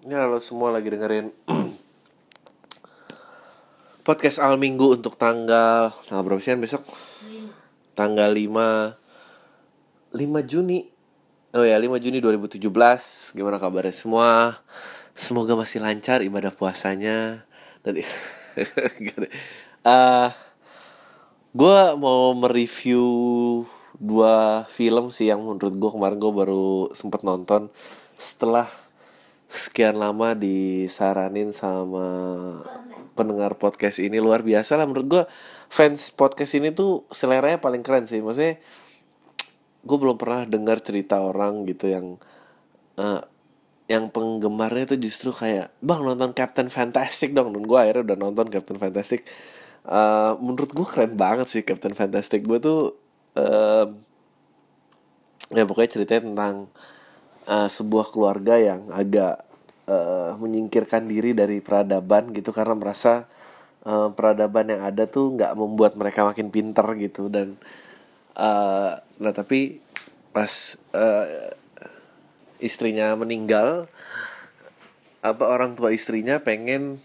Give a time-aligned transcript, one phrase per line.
[0.00, 1.28] Ya lo semua lagi dengerin
[4.06, 6.88] podcast al minggu untuk tanggal tanggal berapa sih besok?
[7.92, 10.88] Tanggal 5 5 Juni.
[11.52, 12.64] Oh ya, 5 Juni 2017.
[13.36, 14.64] Gimana kabarnya semua?
[15.12, 17.44] Semoga masih lancar ibadah puasanya.
[17.84, 18.00] Dan
[19.84, 20.32] uh,
[21.52, 23.04] gue mau mereview
[24.00, 27.68] dua film sih yang menurut gue kemarin gue baru sempet nonton
[28.16, 28.64] setelah
[29.50, 32.06] sekian lama disaranin sama
[33.18, 34.22] pendengar podcast ini.
[34.22, 35.22] Luar biasa lah menurut gue
[35.66, 38.22] fans podcast ini tuh seleranya paling keren sih.
[38.22, 38.62] Maksudnya
[39.82, 42.06] gue belum pernah dengar cerita orang gitu yang
[42.94, 43.26] uh,
[43.90, 47.50] yang penggemarnya tuh justru kayak bang nonton Captain Fantastic dong.
[47.50, 49.26] Dan gue akhirnya udah nonton Captain Fantastic.
[49.82, 52.46] Uh, menurut gue keren banget sih Captain Fantastic.
[52.46, 52.94] Gue tuh
[53.34, 53.90] uh,
[55.50, 56.54] ya pokoknya ceritanya tentang
[57.50, 59.49] uh, sebuah keluarga yang agak
[59.90, 63.26] uh, menyingkirkan diri dari peradaban gitu karena merasa
[63.82, 67.26] uh, peradaban yang ada tuh nggak membuat mereka makin pinter gitu.
[67.26, 67.58] Dan
[68.38, 69.82] uh, nah tapi
[70.30, 71.26] pas uh,
[72.62, 73.90] istrinya meninggal
[75.20, 77.02] apa orang tua istrinya pengen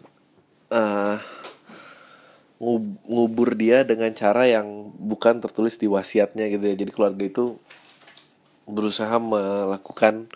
[0.71, 1.17] uh,
[3.05, 6.75] ngubur dia dengan cara yang bukan tertulis di wasiatnya gitu ya.
[6.79, 7.59] Jadi keluarga itu
[8.65, 10.31] berusaha melakukan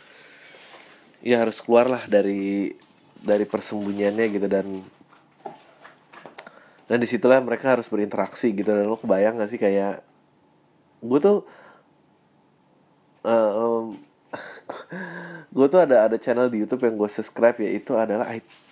[1.20, 2.74] ya harus keluarlah dari
[3.20, 4.68] dari persembunyiannya gitu dan
[6.90, 10.02] dan di situlah mereka harus berinteraksi gitu dan lo kebayang gak sih kayak
[11.04, 11.44] gue tuh
[13.24, 13.86] uh, um,
[15.56, 18.30] gue tuh ada ada channel di YouTube yang gue subscribe ya itu adalah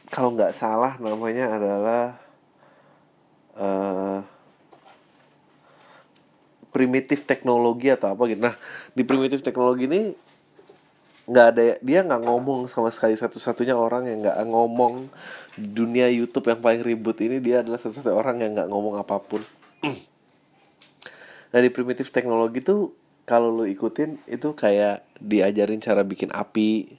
[0.07, 2.03] kalau nggak salah namanya adalah
[3.57, 4.19] uh,
[6.71, 8.41] primitif teknologi atau apa gitu.
[8.43, 8.55] Nah
[8.93, 10.13] di primitif teknologi ini
[11.27, 15.11] nggak ada dia nggak ngomong sama sekali satu-satunya orang yang nggak ngomong
[15.59, 19.43] dunia YouTube yang paling ribut ini dia adalah satu-satunya orang yang nggak ngomong apa pun.
[21.51, 22.95] nah di primitif teknologi tuh
[23.27, 26.95] kalau lu ikutin itu kayak diajarin cara bikin api,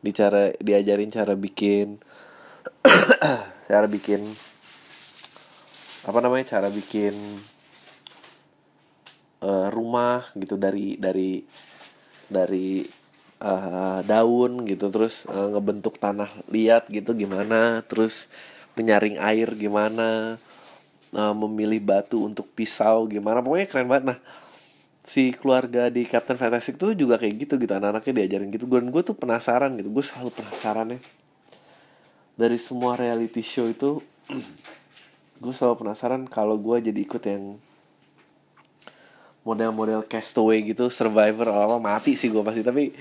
[0.00, 2.00] dicara diajarin cara bikin
[3.68, 4.24] cara bikin
[6.08, 7.12] apa namanya cara bikin
[9.44, 11.44] uh, rumah gitu dari dari
[12.32, 12.97] dari
[13.42, 18.30] uh, daun gitu terus uh, ngebentuk tanah liat gitu gimana terus
[18.78, 20.38] menyaring air gimana
[21.14, 24.04] uh, memilih batu untuk pisau gimana pokoknya keren banget.
[24.14, 24.18] Nah
[25.08, 28.64] si keluarga di Captain Fantastic tuh juga kayak gitu gitu anak-anaknya diajarin gitu.
[28.68, 31.00] Gue gue tuh penasaran gitu gue selalu penasaran ya.
[32.38, 34.04] Dari semua reality show itu
[35.42, 37.56] gue selalu penasaran kalau gue jadi ikut yang
[39.46, 42.60] model-model castaway gitu survivor apa mati sih gue pasti.
[42.60, 42.92] Tapi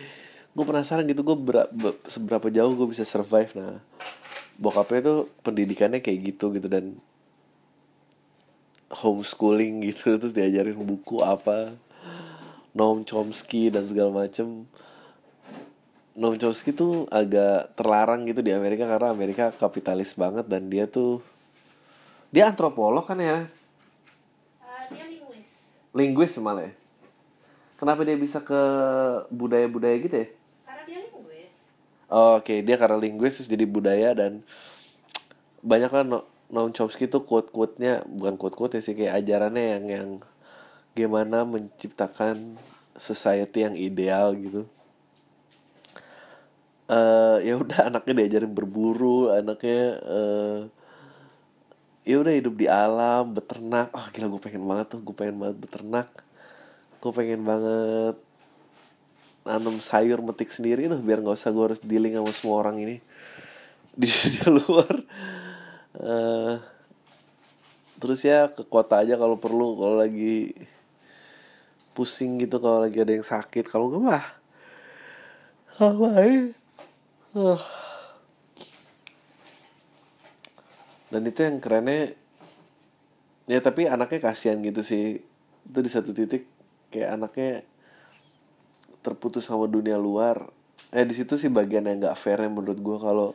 [0.57, 1.69] gue penasaran gitu gue ber,
[2.09, 3.53] seberapa jauh gue bisa survive.
[3.53, 3.77] Nah
[4.57, 6.97] bokapnya tuh pendidikannya kayak gitu gitu dan
[8.89, 11.77] homeschooling gitu terus diajarin buku apa
[12.73, 14.65] Noam Chomsky dan segala macem.
[16.17, 21.21] Noam Chomsky tuh agak terlarang gitu di Amerika karena Amerika kapitalis banget dan dia tuh
[22.33, 23.45] dia antropolog kan ya?
[24.57, 25.49] Uh, dia linguis.
[25.93, 26.73] Linguis malah ya?
[27.77, 28.61] Kenapa dia bisa ke
[29.29, 30.27] budaya-budaya gitu ya
[32.11, 32.59] oh, oke okay.
[32.63, 34.43] dia karena linguis jadi budaya dan
[35.63, 40.09] banyak kan no Noam Chomsky tuh quote-quote-nya bukan quote-quote ya sih kayak ajarannya yang yang
[40.95, 42.55] gimana menciptakan
[42.95, 44.63] society yang ideal gitu
[46.87, 50.59] uh, ya udah anaknya diajarin berburu anaknya uh,
[52.07, 55.57] ya udah hidup di alam beternak oh gila gue pengen banget tuh gue pengen banget
[55.59, 56.09] beternak
[57.03, 58.17] gue pengen banget
[59.47, 62.95] nanam sayur metik sendiri tuh biar nggak usah gue harus dealing sama semua orang ini.
[63.95, 64.93] Di, di luar.
[65.97, 66.59] Uh,
[67.97, 70.53] terus ya ke kota aja kalau perlu kalau lagi
[71.97, 73.65] pusing gitu kalau lagi ada yang sakit.
[73.71, 74.25] Kalau enggak mah
[77.37, 77.61] uh.
[81.07, 82.17] dan itu yang kerennya
[83.47, 85.23] ya tapi anaknya kasihan gitu sih.
[85.67, 86.45] Itu di satu titik
[86.91, 87.63] kayak anaknya
[89.07, 90.51] terputus sama dunia luar.
[90.91, 93.31] Eh di situ sih bagian yang nggak fair menurut gue kalau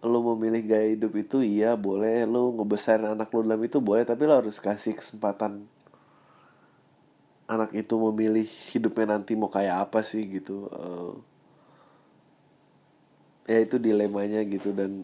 [0.00, 2.22] lo memilih gaya hidup itu iya boleh.
[2.30, 4.06] Lo ngebesarin anak lo dalam itu boleh.
[4.06, 5.66] Tapi lo harus kasih kesempatan
[7.50, 10.70] anak itu memilih hidupnya nanti mau kayak apa sih gitu.
[10.70, 11.18] Uh,
[13.50, 14.70] ya itu dilemanya gitu.
[14.70, 15.02] Dan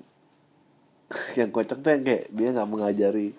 [1.38, 3.34] yang kocak tuh yang kayak dia nggak mengajari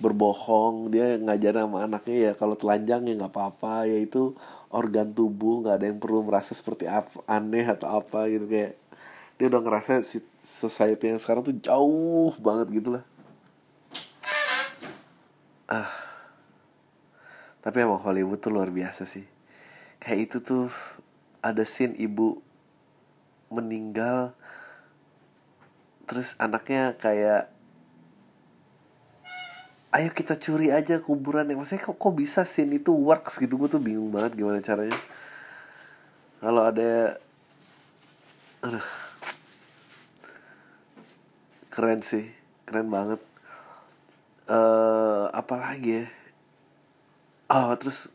[0.00, 3.90] berbohong dia ngajarin sama anaknya ya kalau telanjang ya nggak apa-apa.
[3.90, 4.38] Ya itu
[4.72, 8.80] organ tubuh nggak ada yang perlu merasa seperti apa aneh atau apa gitu kayak
[9.36, 13.04] dia udah ngerasa si society yang sekarang tuh jauh banget gitu lah.
[15.68, 15.90] Ah.
[17.62, 19.24] Tapi emang Hollywood tuh luar biasa sih.
[20.02, 20.66] Kayak itu tuh
[21.42, 22.38] ada scene ibu
[23.52, 24.34] meninggal
[26.06, 27.52] terus anaknya kayak
[29.92, 33.60] ayo kita curi aja kuburan yang maksudnya kok kok bisa scene itu works gitu?
[33.60, 34.96] Gue tuh bingung banget gimana caranya.
[36.40, 37.20] Kalau ada
[41.68, 42.24] keren sih
[42.64, 43.20] keren banget.
[44.48, 46.06] Eh apa lagi ya?
[47.52, 48.08] Oh terus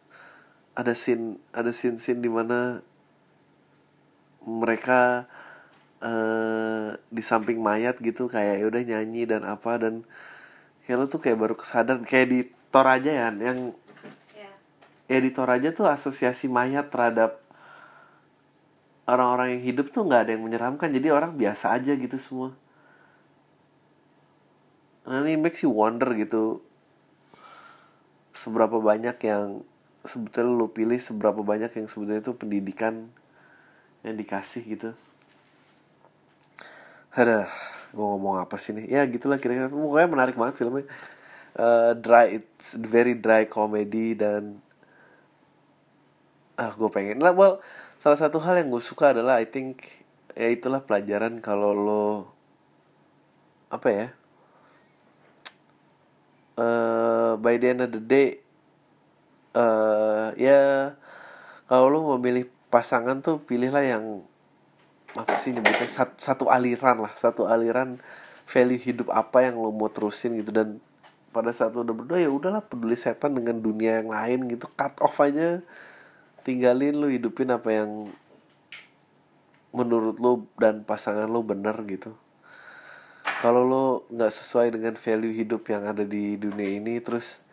[0.73, 2.81] ada scene ada scene scene di mana
[4.49, 5.29] mereka
[6.01, 10.05] eh di samping mayat gitu kayak ya udah nyanyi dan apa dan
[10.87, 12.39] kayak lo tuh kayak baru kesadar kayak di
[12.71, 13.75] Toraja ya yang
[14.31, 14.51] Ya.
[15.11, 17.43] ya di Toraja tuh asosiasi mayat terhadap
[19.03, 22.55] orang-orang yang hidup tuh nggak ada yang menyeramkan jadi orang biasa aja gitu semua.
[25.07, 26.59] Nah, ini makes you wonder gitu
[28.35, 29.63] seberapa banyak yang
[30.03, 33.11] sebetulnya lu pilih seberapa banyak yang sebetulnya itu pendidikan
[34.03, 34.89] yang dikasih gitu.
[37.15, 37.49] Ada
[37.93, 38.85] gue ngomong apa sih nih?
[38.91, 39.71] Ya gitulah kira-kira.
[39.71, 40.85] Pokoknya menarik banget filmnya.
[41.57, 44.61] Eh, dry it's very dry comedy dan
[46.53, 47.17] ah gue pengen.
[47.17, 47.57] Lah well
[47.97, 49.81] salah satu hal yang gue suka adalah I think
[50.37, 52.05] ya itulah pelajaran kalau lo
[53.73, 54.07] apa ya?
[56.61, 58.37] Eh by the end of the day
[59.57, 60.93] eh ya
[61.65, 64.21] kalau lo mau milih pasangan tuh pilihlah yang
[65.17, 65.89] apa sih nyebutnya?
[65.89, 67.97] Satu, satu aliran lah satu aliran
[68.47, 70.53] value hidup apa yang lo mau terusin gitu.
[70.53, 70.79] Dan
[71.33, 74.69] pada saat lo udah berdua ya udahlah peduli setan dengan dunia yang lain gitu.
[74.77, 75.59] Cut off aja.
[76.45, 78.07] Tinggalin lo hidupin apa yang
[79.75, 82.15] menurut lo dan pasangan lo bener gitu.
[83.43, 87.43] Kalau lo nggak sesuai dengan value hidup yang ada di dunia ini terus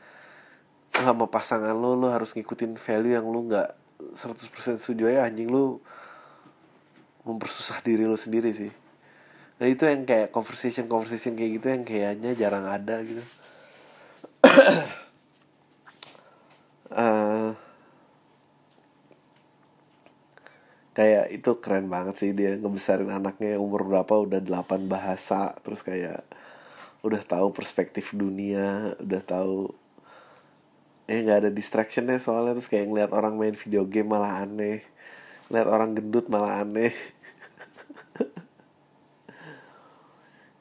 [0.95, 3.69] sama pasangan lo lo harus ngikutin value yang lo nggak
[4.15, 5.83] 100% setuju ya anjing lo
[7.25, 8.73] mempersusah diri lo sendiri sih.
[9.61, 13.25] Nah itu yang kayak conversation conversation kayak gitu yang kayaknya jarang ada gitu.
[16.95, 17.51] Eh,
[20.95, 26.23] kayak itu keren banget sih dia ngebesarin anaknya umur berapa udah delapan bahasa terus kayak
[27.03, 29.75] udah tahu perspektif dunia udah tahu
[31.11, 34.87] eh nggak ada distractionnya soalnya terus kayak ngeliat orang main video game malah aneh
[35.51, 36.95] ngeliat orang gendut malah aneh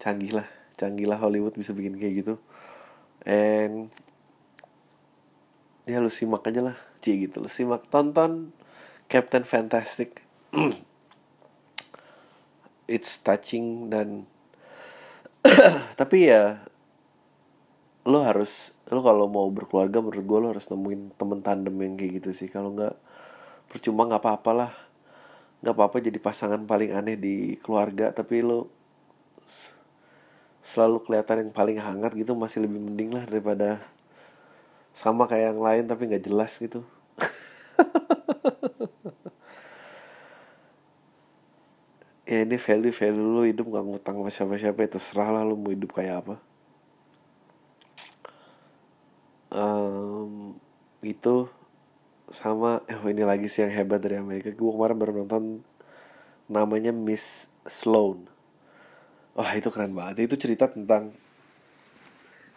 [0.03, 2.35] canggih lah canggih lah Hollywood bisa bikin kayak gitu.
[3.23, 3.87] And
[5.87, 7.39] ya lu simak aja lah cie gitu.
[7.39, 8.51] Lu simak tonton
[9.07, 10.19] Captain Fantastic.
[12.93, 14.27] It's touching dan
[15.99, 16.67] tapi ya
[18.03, 22.11] lo harus lo kalau mau berkeluarga menurut gue lo harus nemuin temen tandem yang kayak
[22.19, 22.51] gitu sih.
[22.51, 22.95] Kalau nggak
[23.71, 24.71] percuma nggak apa-apa lah.
[25.63, 28.67] Nggak apa-apa jadi pasangan paling aneh di keluarga tapi lo
[30.63, 33.83] selalu kelihatan yang paling hangat gitu masih lebih mending lah daripada
[34.95, 36.87] sama kayak yang lain tapi nggak jelas gitu.
[42.23, 45.53] Ya ini value value lu hidup nggak ngutang sama siapa siapa ya terserah lah lu
[45.59, 46.35] mau hidup kayak apa.
[49.53, 50.57] Em,
[51.05, 51.45] itu
[52.33, 54.49] sama eh oh, ini lagi sih yang hebat dari Amerika.
[54.49, 55.61] Gue kemarin baru nonton
[56.49, 58.32] namanya Miss Sloan
[59.33, 60.29] wah itu keren banget.
[60.29, 61.13] Itu cerita tentang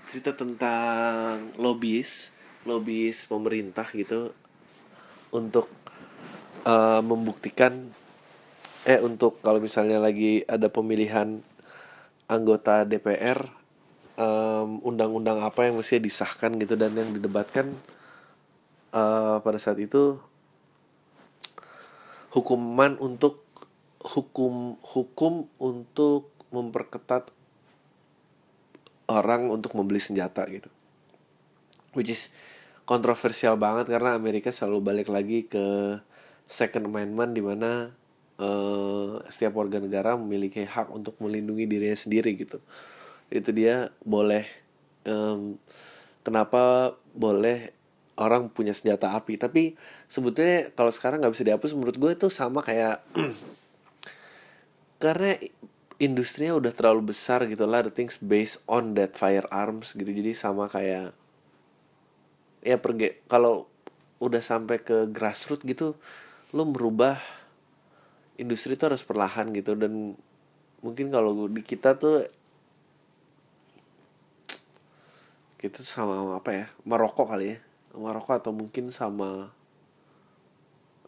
[0.07, 2.31] cerita tentang lobbyis
[2.63, 4.31] lobbyis pemerintah gitu
[5.35, 5.67] untuk
[6.63, 7.91] eh, membuktikan
[8.87, 11.43] eh untuk kalau misalnya lagi ada pemilihan
[12.31, 13.67] anggota DPR
[14.81, 17.75] undang-undang apa yang mesti disahkan gitu dan yang didebatkan
[18.95, 20.17] eh, pada saat itu
[22.31, 23.45] hukuman untuk
[24.01, 27.29] hukum hukum untuk memperketat
[29.07, 30.73] orang untuk membeli senjata gitu.
[31.93, 32.33] Which is
[32.87, 35.99] kontroversial banget karena Amerika selalu balik lagi ke
[36.47, 37.91] Second Amendment di mana
[38.39, 42.63] eh, setiap warga negara memiliki hak untuk melindungi dirinya sendiri gitu.
[43.31, 44.47] Itu dia boleh
[45.07, 45.59] em,
[46.23, 47.75] kenapa boleh
[48.17, 49.37] orang punya senjata api.
[49.37, 49.63] Tapi
[50.07, 53.03] sebetulnya kalau sekarang nggak bisa dihapus menurut gue itu sama kayak
[55.03, 55.37] karena
[55.97, 60.09] industrinya udah terlalu besar gitu lah the things based on that firearms gitu.
[60.09, 61.17] Jadi sama kayak
[62.61, 63.65] ya pergi kalau
[64.21, 65.97] udah sampai ke grassroots gitu
[66.53, 67.21] lu merubah
[68.37, 69.73] industri itu harus perlahan gitu.
[69.73, 70.17] Dan
[70.85, 72.29] mungkin kalau di kita tuh
[75.57, 77.59] kita sama apa ya merokok kali ya.
[77.97, 79.49] Merokok atau mungkin sama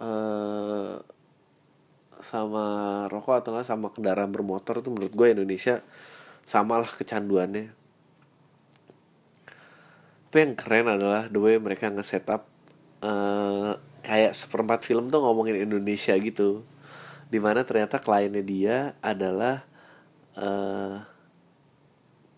[0.00, 0.97] eh
[2.20, 5.82] sama rokok atau enggak sama kendaraan bermotor tuh menurut gue Indonesia
[6.42, 7.75] samalah kecanduannya.
[10.28, 12.44] Tapi yang keren adalah the way mereka nge-setup
[13.00, 13.72] eh
[14.04, 16.64] kayak seperempat film tuh ngomongin Indonesia gitu.
[17.28, 19.64] Di mana ternyata kliennya dia adalah
[20.37, 20.96] eh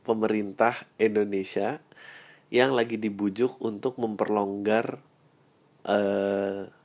[0.06, 1.78] pemerintah Indonesia
[2.50, 4.98] yang lagi dibujuk untuk memperlonggar
[5.86, 6.79] eh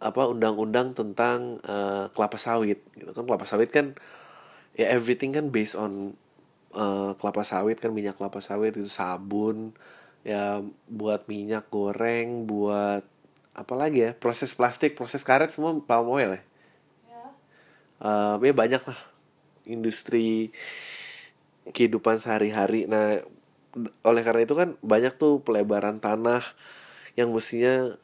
[0.00, 3.24] apa undang-undang tentang eh, kelapa sawit gitu kan.
[3.28, 3.94] Kelapa sawit kan
[4.74, 6.16] ya everything kan based on
[6.72, 9.76] eh, kelapa sawit kan minyak kelapa sawit itu sabun
[10.24, 13.04] ya buat minyak goreng buat
[13.56, 16.42] apa lagi ya proses plastik proses karet semua palm oil ya?
[17.08, 17.24] Ya.
[18.00, 19.00] Eh, ya banyak lah
[19.68, 20.50] industri
[21.70, 22.88] kehidupan sehari-hari.
[22.88, 23.20] Nah
[24.02, 26.42] oleh karena itu kan banyak tuh pelebaran tanah
[27.14, 27.94] yang mestinya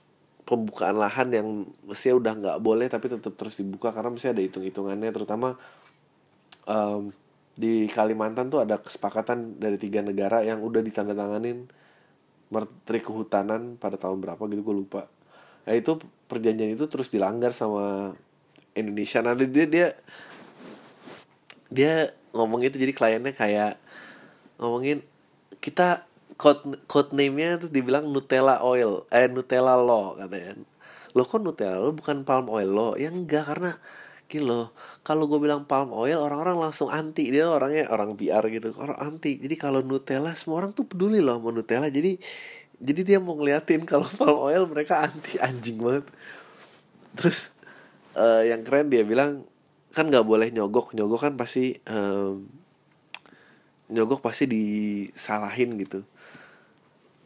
[0.47, 1.49] pembukaan lahan yang
[1.83, 5.11] mestinya udah nggak boleh tapi tetap terus dibuka karena mestinya ada hitung-hitungannya.
[5.11, 5.59] Terutama
[6.71, 7.11] em,
[7.59, 11.67] di Kalimantan tuh ada kesepakatan dari tiga negara yang udah ditandatanganin
[12.47, 15.11] Menteri Kehutanan pada tahun berapa gitu gue lupa.
[15.67, 15.99] Nah itu
[16.31, 18.15] perjanjian itu terus dilanggar sama
[18.79, 19.19] Indonesia.
[19.27, 19.89] Nah dia dia
[21.67, 23.75] dia ngomong itu jadi kliennya kayak
[24.63, 25.03] ngomongin
[25.59, 30.61] kita code code name-nya tuh dibilang Nutella oil eh Nutella lo katanya.
[31.17, 33.73] Lo kok Nutella lo bukan palm oil lo ya enggak karena
[34.27, 34.69] gini
[35.07, 37.33] kalau gue bilang palm oil orang-orang langsung anti.
[37.33, 39.41] Dia orangnya orang PR gitu orang anti.
[39.41, 41.89] Jadi kalau Nutella semua orang tuh peduli loh sama Nutella.
[41.89, 42.21] Jadi
[42.77, 46.05] jadi dia mau ngeliatin kalau palm oil mereka anti anjing banget.
[47.17, 47.49] Terus
[48.13, 49.49] eh, yang keren dia bilang
[49.97, 50.93] kan nggak boleh nyogok.
[50.93, 52.45] Nyogok kan pasti em,
[53.89, 56.05] nyogok pasti disalahin gitu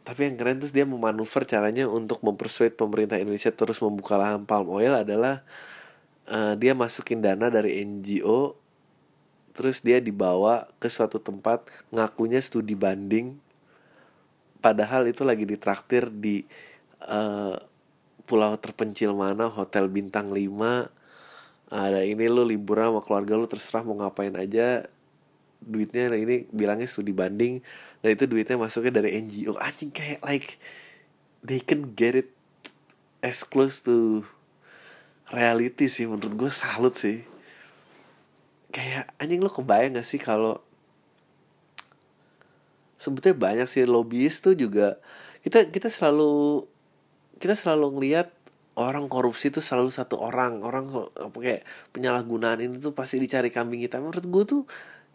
[0.01, 4.69] tapi yang keren terus dia memanuver caranya untuk mempersuade pemerintah Indonesia terus membuka lahan palm
[4.73, 5.45] oil adalah
[6.25, 8.57] eh, dia masukin dana dari NGO
[9.51, 13.35] terus dia dibawa ke suatu tempat ngakunya studi banding.
[14.61, 16.45] Padahal itu lagi ditraktir di
[17.05, 17.55] eh,
[18.25, 21.01] pulau terpencil mana hotel bintang 5
[21.71, 24.87] ada ini lu liburan sama keluarga lu terserah mau ngapain aja
[25.61, 27.61] duitnya nah ini bilangnya studi banding
[28.01, 30.57] dan itu duitnya masuknya dari NGO anjing kayak like
[31.45, 32.33] they can get it
[33.21, 34.25] as close to
[35.31, 37.23] reality sih menurut gue salut sih.
[38.71, 40.59] Kayak anjing lu kebayang gak sih kalau
[42.95, 45.01] sebetulnya banyak sih lobbyist tuh juga
[45.41, 46.63] kita kita selalu
[47.41, 48.29] kita selalu ngelihat
[48.77, 50.87] orang korupsi itu selalu satu orang orang
[51.33, 54.05] kayak penyalahgunaan ini tuh pasti dicari kambing hitam.
[54.05, 54.61] Menurut gue tuh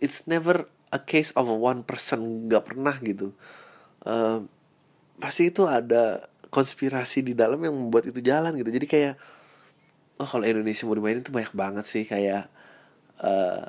[0.01, 3.33] it's never a case of one person nggak pernah gitu.
[4.07, 4.39] Eh,
[5.19, 6.23] pasti itu ada
[6.53, 8.71] konspirasi di dalam yang membuat itu jalan gitu.
[8.71, 9.15] Jadi kayak
[10.17, 12.49] oh kalau Indonesia mau dimainin tuh banyak banget sih kayak
[13.21, 13.65] eh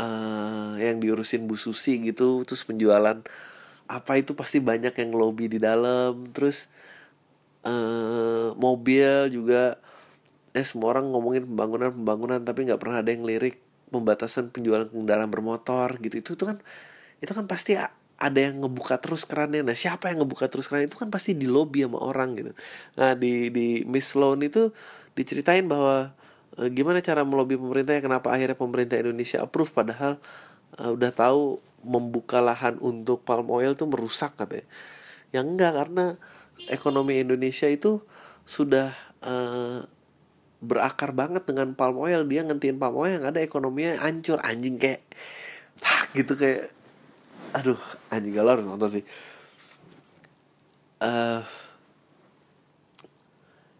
[0.00, 3.18] eh, yang diurusin Bu Susi gitu terus penjualan
[3.90, 6.30] apa itu pasti banyak yang lobby di dalam.
[6.34, 6.68] Terus
[7.66, 9.76] eh mobil juga
[10.50, 15.30] eh semua orang ngomongin pembangunan pembangunan tapi nggak pernah ada yang lirik pembatasan penjualan kendaraan
[15.30, 16.22] bermotor gitu.
[16.22, 16.58] Itu tuh kan
[17.20, 17.76] itu kan pasti
[18.20, 19.64] ada yang ngebuka terus kerannya.
[19.64, 22.52] Nah siapa yang ngebuka terus keran itu kan pasti di lobby sama orang gitu.
[23.00, 24.70] Nah di di Miss Sloan itu
[25.16, 26.12] diceritain bahwa
[26.60, 28.02] eh, gimana cara melobi pemerintah ya?
[28.04, 29.72] Kenapa akhirnya pemerintah Indonesia approve?
[29.72, 30.20] Padahal
[30.78, 34.68] eh, udah tahu membuka lahan untuk palm oil tuh merusak katanya.
[35.32, 36.04] Yang enggak karena
[36.68, 38.04] ekonomi Indonesia itu
[38.44, 38.92] sudah
[39.24, 39.80] eh,
[40.60, 42.24] berakar banget dengan palm oil.
[42.28, 44.38] Dia ngentiin palm oil yang ada ekonominya hancur.
[44.44, 45.02] Anjing kayak
[45.80, 46.70] tak gitu kayak
[47.50, 47.80] aduh
[48.12, 49.04] anjing galau harus nonton sih.
[51.00, 51.42] Eh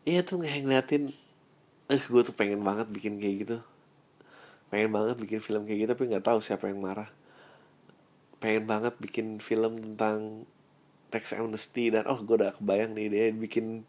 [0.09, 1.13] iya tuh kayak ngeliatin
[1.93, 3.57] eh gue tuh pengen banget bikin kayak gitu.
[4.73, 7.13] Pengen banget bikin film kayak gitu tapi nggak tahu siapa yang marah.
[8.41, 10.49] Pengen banget bikin film tentang
[11.11, 13.85] tax amnesty dan oh gue udah kebayang nih dia bikin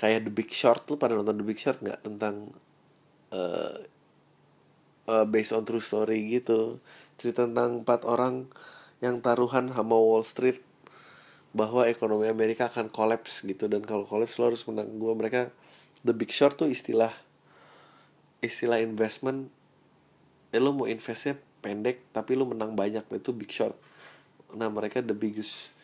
[0.00, 2.56] kayak The Big Short lu pada nonton The Big Short nggak tentang
[3.36, 3.84] eh
[5.04, 6.80] eh, based on true story gitu?
[7.20, 8.48] Cerita tentang empat orang
[9.04, 10.64] yang taruhan sama Wall Street
[11.52, 13.68] bahwa ekonomi Amerika akan collapse gitu.
[13.68, 14.88] Dan kalau collapse lo harus menang.
[14.96, 15.52] Gua mereka
[16.00, 17.12] The Big Short tuh istilah
[18.40, 19.52] istilah investment
[20.50, 23.76] eh lo mau investnya pendek tapi lo menang banyak itu Big Short.
[24.56, 25.76] Nah mereka the biggest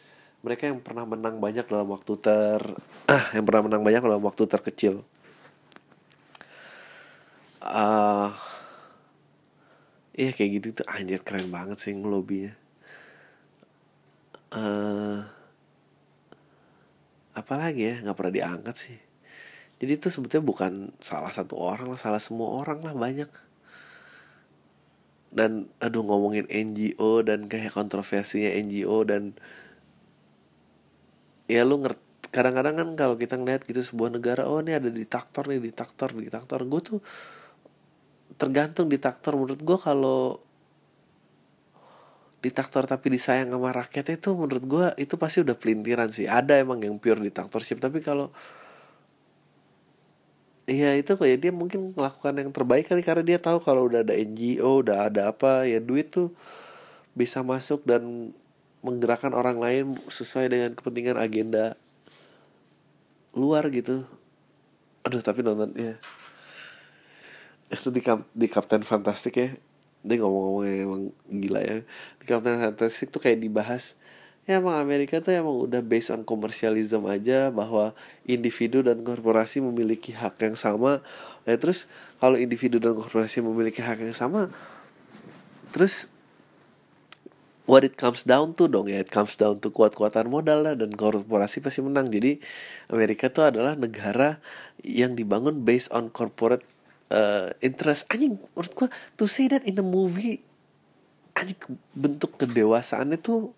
[0.47, 2.63] mereka yang pernah menang banyak dalam waktu ter
[3.11, 5.03] ah yang pernah menang banyak dalam waktu terkecil.
[7.59, 8.31] Ah
[10.15, 12.55] iya kayak gitu tuh anjir keren banget sih ngelobinya.
[14.55, 15.19] Eh
[17.35, 18.99] apalagi ya nggak pernah diangkat sih.
[19.83, 20.73] Jadi itu sebetulnya bukan
[21.03, 23.29] salah satu orang lah salah semua orang lah banyak.
[25.35, 29.35] Dan aduh ngomongin NGO dan kayak kontroversinya NGO dan
[31.47, 35.47] ya lu ngerti kadang-kadang kan kalau kita ngeliat gitu sebuah negara oh ini ada diktator
[35.47, 36.99] nih diktator diktator gue tuh
[38.37, 40.43] tergantung diktator menurut gue kalau
[42.45, 46.31] diktator tapi disayang sama rakyatnya itu menurut gue itu pasti udah pelintiran sih.
[46.31, 48.31] Ada emang yang pure diktatorship tapi kalau
[50.67, 54.19] Iya itu kayak dia mungkin melakukan yang terbaik kali karena dia tahu kalau udah ada
[54.19, 56.35] NGO udah ada apa ya duit tuh
[57.15, 58.35] bisa masuk dan
[58.87, 61.75] menggerakkan orang lain sesuai dengan kepentingan agenda
[63.35, 64.07] luar gitu.
[65.03, 65.99] Aduh tapi nonton ya
[67.67, 69.51] itu di Cap- di Captain Fantastic ya.
[70.07, 71.77] Dia ngomong-ngomong emang gila ya.
[72.23, 73.99] Di Captain Fantastic tuh kayak dibahas
[74.47, 77.91] ya emang Amerika tuh emang udah based on commercialism aja bahwa
[78.23, 81.03] individu dan korporasi memiliki hak yang sama.
[81.43, 81.91] Ya terus
[82.23, 84.55] kalau individu dan korporasi memiliki hak yang sama
[85.77, 86.09] terus
[87.67, 89.03] what it comes down to dong ya.
[89.03, 92.09] It comes down to kuat-kuatan modal lah dan korporasi pasti menang.
[92.09, 92.39] Jadi
[92.89, 94.39] Amerika tuh adalah negara
[94.81, 96.63] yang dibangun based on corporate
[97.11, 98.07] uh, interest.
[98.09, 100.41] Anjing menurut gua to say that in a movie
[101.37, 101.59] anjing
[101.93, 103.53] bentuk kedewasaannya tuh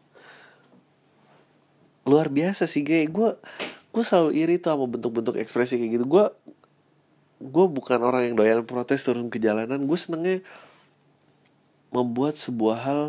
[2.09, 3.31] luar biasa sih gue
[3.93, 6.05] gue selalu iri tuh sama bentuk-bentuk ekspresi kayak gitu.
[6.09, 6.27] Gue
[7.38, 9.85] gue bukan orang yang doyan protes turun ke jalanan.
[9.85, 10.41] Gue senengnya
[11.93, 13.03] membuat sebuah hal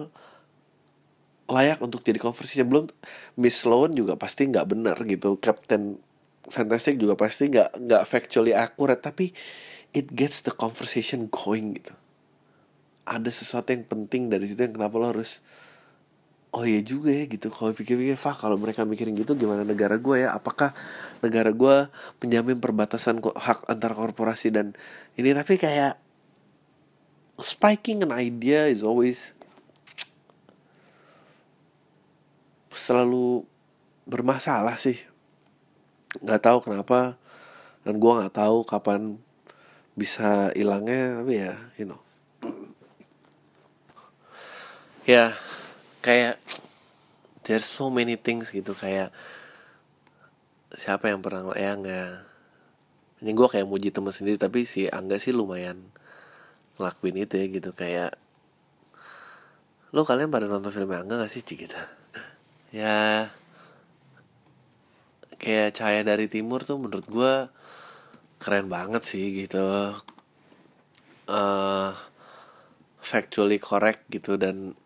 [1.49, 2.69] layak untuk jadi conversation.
[2.69, 2.85] Belum
[3.41, 5.35] Miss Sloan juga pasti nggak benar gitu.
[5.41, 5.97] Captain
[6.49, 9.01] Fantastic juga pasti nggak nggak factually accurate.
[9.01, 9.33] Tapi
[9.97, 11.93] it gets the conversation going gitu.
[13.09, 15.41] Ada sesuatu yang penting dari situ yang kenapa lo harus
[16.53, 17.49] oh iya juga ya gitu.
[17.49, 20.37] Kalau pikir-pikir Fah kalau mereka mikirin gitu gimana negara gue ya?
[20.37, 20.73] Apakah
[21.25, 21.89] negara gue
[22.21, 24.77] menjamin perbatasan hak antar korporasi dan
[25.17, 25.33] ini?
[25.33, 25.97] Tapi kayak
[27.41, 29.37] spiking an idea is always
[32.73, 33.45] selalu
[34.09, 34.97] bermasalah sih.
[36.21, 37.17] Nggak tahu kenapa
[37.85, 39.21] dan gue nggak tahu kapan
[39.93, 42.01] bisa hilangnya tapi ya you know.
[45.05, 45.37] Ya
[46.01, 46.41] kayak
[47.45, 49.13] there's so many things gitu kayak
[50.73, 52.11] siapa yang pernah ya nggak.
[53.19, 55.91] Ini gue kayak muji temen sendiri tapi si Angga sih lumayan
[56.79, 57.75] ngelakuin itu ya gitu.
[57.75, 58.15] Kayak
[59.91, 61.43] lo kalian pada nonton film Angga gak sih?
[61.43, 61.75] Gitu
[62.69, 63.33] ya
[65.39, 67.33] kayak cahaya dari timur tuh menurut gue
[68.39, 69.93] keren banget sih gitu.
[71.29, 71.91] Eh
[72.99, 74.77] factually correct gitu dan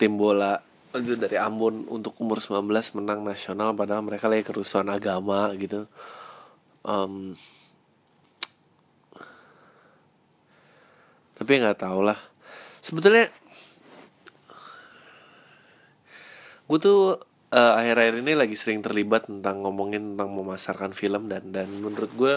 [0.00, 0.56] tim bola
[0.96, 5.84] itu dari Ambon untuk umur 19 menang nasional padahal mereka lagi kerusuhan agama gitu.
[6.86, 7.36] Em,
[11.36, 12.16] tapi nggak tau lah
[12.80, 13.28] sebetulnya
[16.66, 17.22] gue tuh
[17.54, 22.34] eh, akhir-akhir ini lagi sering terlibat tentang ngomongin tentang memasarkan film dan dan menurut gue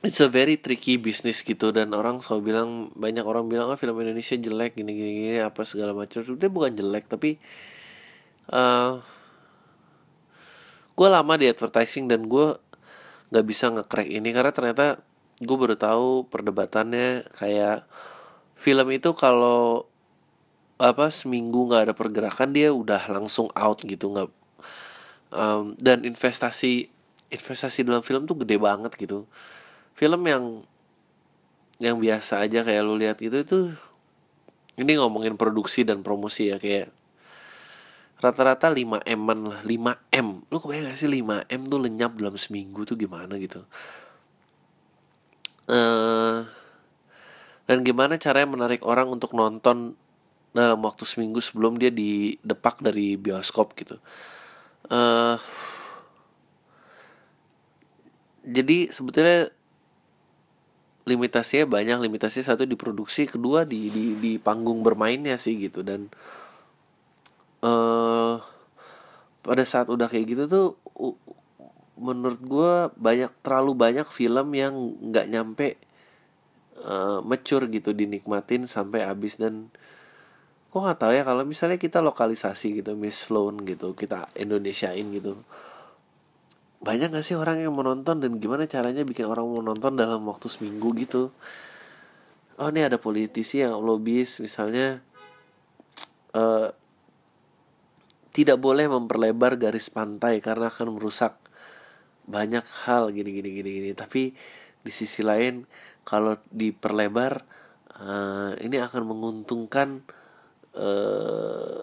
[0.00, 1.70] it's a very tricky business gitu.
[1.72, 5.62] Dan orang selalu bilang banyak orang bilang ah film Indonesia jelek gini gini gini apa
[5.68, 6.24] segala macam.
[6.24, 7.36] Dia bukan jelek tapi
[8.50, 8.92] eh
[11.00, 12.60] gue lama di advertising dan gue
[13.30, 14.86] nggak bisa nge-crack ini karena ternyata
[15.40, 17.30] gue baru tahu perdebatannya.
[17.36, 17.86] Kayak
[18.58, 19.89] film itu kalau
[20.80, 24.32] apa seminggu nggak ada pergerakan dia udah langsung out gitu nggak
[25.30, 26.90] Em, dan investasi
[27.30, 29.30] investasi dalam film tuh gede banget gitu.
[29.94, 30.66] Film yang
[31.78, 33.58] yang biasa aja kayak lu lihat gitu itu
[34.76, 36.92] ini ngomongin produksi dan promosi ya kayak
[38.20, 40.28] rata-rata 5 m lah 5 m.
[40.50, 43.62] Lu kebayang gak sih 5 m tuh lenyap dalam seminggu tuh gimana gitu?
[45.70, 46.38] Eh
[47.70, 49.94] dan gimana caranya menarik orang untuk nonton
[50.50, 53.96] dalam waktu seminggu sebelum dia didepak dari bioskop gitu.
[54.90, 55.36] Eh
[58.40, 59.52] jadi sebetulnya
[61.06, 61.98] limitasinya banyak.
[62.06, 65.86] Limitasi satu di produksi kedua di di di panggung bermainnya sih gitu.
[65.86, 66.10] Dan
[67.60, 68.36] eh
[69.40, 71.20] pada saat udah kayak gitu tuh u-
[72.00, 75.68] menurut gue banyak terlalu banyak film yang nggak nyampe
[76.80, 79.36] eh, mature gitu dinikmatin sampai habis.
[79.36, 79.68] Dan
[80.70, 85.42] kok nggak tahu ya kalau misalnya kita lokalisasi gitu Miss Sloan gitu kita Indonesiain gitu
[86.80, 90.48] banyak gak sih orang yang menonton dan gimana caranya bikin orang mau nonton dalam waktu
[90.48, 91.28] seminggu gitu?
[92.56, 95.04] Oh ini ada politisi yang lobis misalnya
[96.32, 96.68] eh
[98.32, 101.36] tidak boleh memperlebar garis pantai karena akan merusak
[102.24, 103.90] banyak hal gini gini gini gini.
[103.92, 104.32] Tapi
[104.80, 105.68] di sisi lain
[106.08, 107.44] kalau diperlebar
[108.00, 110.00] eh, ini akan menguntungkan
[110.76, 111.80] eh,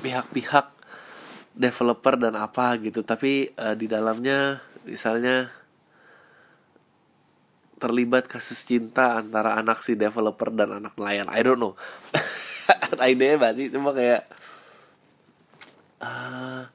[0.00, 0.66] pihak-pihak
[1.56, 3.00] developer dan apa gitu.
[3.02, 5.48] Tapi eh, di dalamnya misalnya
[7.76, 11.28] terlibat kasus cinta antara anak si developer dan anak nelayan.
[11.28, 11.76] I don't know.
[13.00, 14.24] Idenya masih cuma kayak
[16.00, 16.72] ah,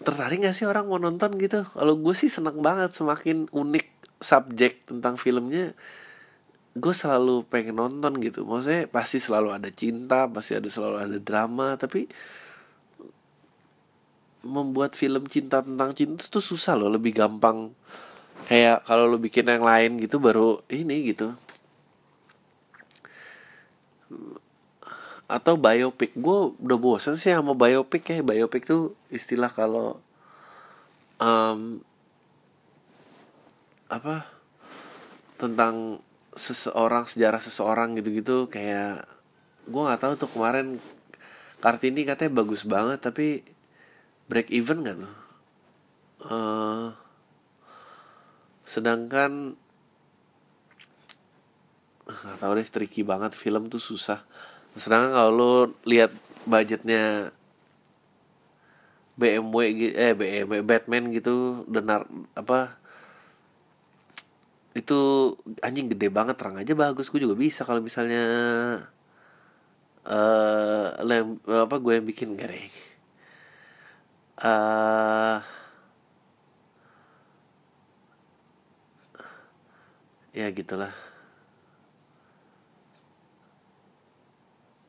[0.00, 1.66] tertarik gak sih orang mau nonton gitu?
[1.66, 3.86] Kalau gue sih seneng banget semakin unik
[4.22, 5.74] subjek tentang filmnya
[6.74, 8.42] gue selalu pengen nonton gitu.
[8.42, 12.10] Maksudnya pasti selalu ada cinta pasti ada selalu ada drama tapi
[14.44, 17.72] membuat film cinta tentang cinta itu susah loh lebih gampang.
[18.44, 21.32] Kayak kalau lo bikin yang lain gitu baru ini gitu.
[25.30, 26.12] Atau biopic.
[26.18, 28.20] Gue udah bosan sih sama biopic ya.
[28.20, 29.96] Biopic tuh istilah kalau
[31.22, 31.80] em,
[33.88, 34.28] apa
[35.40, 39.06] tentang seseorang sejarah seseorang gitu-gitu kayak
[39.64, 40.82] gue nggak tahu tuh kemarin
[41.62, 43.40] kartini katanya bagus banget tapi
[44.28, 45.14] break even nggak tuh?
[46.24, 46.88] Eh,
[48.64, 49.56] sedangkan
[52.04, 54.20] nggak tahu deh tricky banget film tuh susah.
[54.76, 55.52] Sedangkan kalau lo
[55.88, 56.12] lihat
[56.44, 57.32] budgetnya
[59.14, 62.76] BMW eh BMW Batman gitu denar apa
[64.74, 64.98] itu
[65.62, 67.06] anjing gede banget terang aja bagus.
[67.10, 68.22] Gue juga bisa kalau misalnya
[70.04, 72.68] eh lem apa gue yang bikin garing
[74.44, 75.40] eh
[80.34, 80.92] ya gitulah.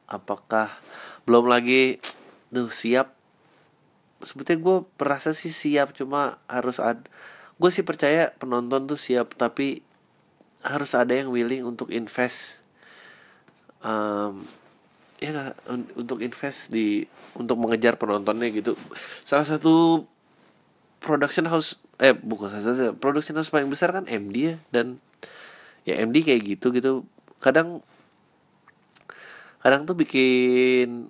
[0.10, 0.74] Apakah
[1.30, 2.02] belum lagi
[2.50, 3.14] tuh siap?
[4.26, 7.06] Sebetulnya gue merasa sih siap cuma harus ada
[7.56, 9.80] gue sih percaya penonton tuh siap tapi
[10.66, 12.60] harus ada yang willing untuk invest.
[13.86, 14.50] Um,
[15.22, 15.54] ya
[15.96, 17.06] untuk invest di
[17.38, 18.74] untuk mengejar penontonnya gitu.
[19.24, 20.04] Salah satu
[21.00, 25.00] production house eh bukan salah satu production house paling besar kan MD ya dan
[25.88, 27.06] ya MD kayak gitu gitu.
[27.40, 27.86] Kadang
[29.62, 31.08] kadang tuh bikin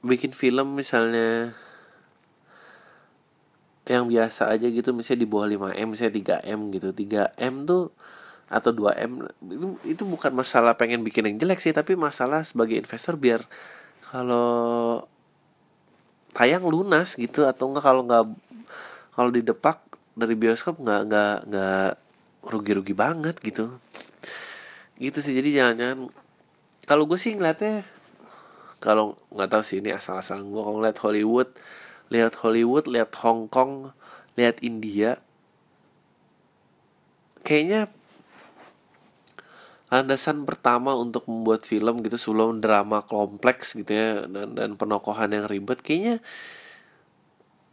[0.00, 1.52] bikin film misalnya
[3.90, 6.14] yang biasa aja gitu misalnya di bawah 5M misalnya
[6.46, 6.88] 3M gitu.
[6.94, 7.90] 3M tuh
[8.50, 13.14] atau 2M itu itu bukan masalah pengen bikin yang jelek sih tapi masalah sebagai investor
[13.14, 13.46] biar
[14.10, 15.06] kalau
[16.34, 18.24] tayang lunas gitu atau enggak kalau nggak
[19.14, 19.78] kalau didepak
[20.18, 21.90] dari bioskop nggak nggak nggak
[22.46, 23.78] rugi-rugi banget gitu.
[24.98, 26.10] Gitu sih jadi jangan-jangan
[26.90, 27.86] kalau gue sih ngeliatnya
[28.82, 31.48] kalau nggak tahu sih ini asal-asalan gue kalau ngeliat Hollywood
[32.10, 33.94] lihat Hollywood lihat Hong Kong
[34.34, 35.22] lihat India.
[37.46, 37.88] Kayaknya
[39.90, 45.50] landasan pertama untuk membuat film gitu sebelum drama kompleks gitu ya dan dan penokohan yang
[45.50, 46.22] ribet kayaknya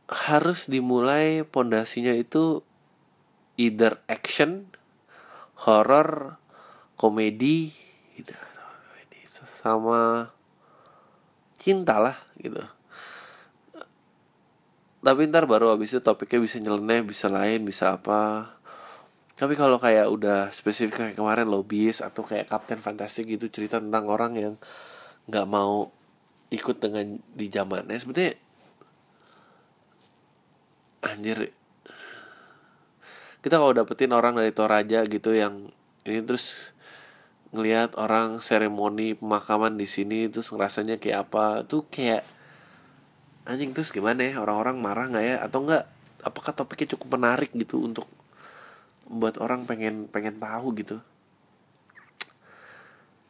[0.09, 2.65] harus dimulai pondasinya itu
[3.53, 4.65] either action
[5.61, 6.41] horror
[6.97, 7.69] komedi
[9.47, 10.33] sama
[11.57, 12.61] cinta lah gitu
[15.01, 18.55] tapi ntar baru abis itu topiknya bisa nyeleneh bisa lain bisa apa.
[19.37, 24.09] Tapi kalau kayak udah spesifik kayak kemarin lobis atau kayak Captain Fantastic gitu cerita tentang
[24.09, 24.55] orang yang
[25.29, 25.93] nggak mau
[26.49, 28.33] ikut dengan di zamannya sebetulnya
[31.05, 31.53] anjir.
[33.45, 35.69] Kita kalau dapetin orang dari Toraja gitu yang
[36.07, 36.73] ini terus
[37.53, 42.27] ngelihat orang seremoni pemakaman di sini terus ngerasanya kayak apa tuh kayak
[43.47, 44.43] anjing terus gimana ya?
[44.43, 45.35] Orang-orang marah nggak ya?
[45.39, 45.87] Atau enggak
[46.21, 48.05] apakah topiknya cukup menarik gitu untuk
[49.07, 50.99] membuat orang pengen pengen tahu gitu?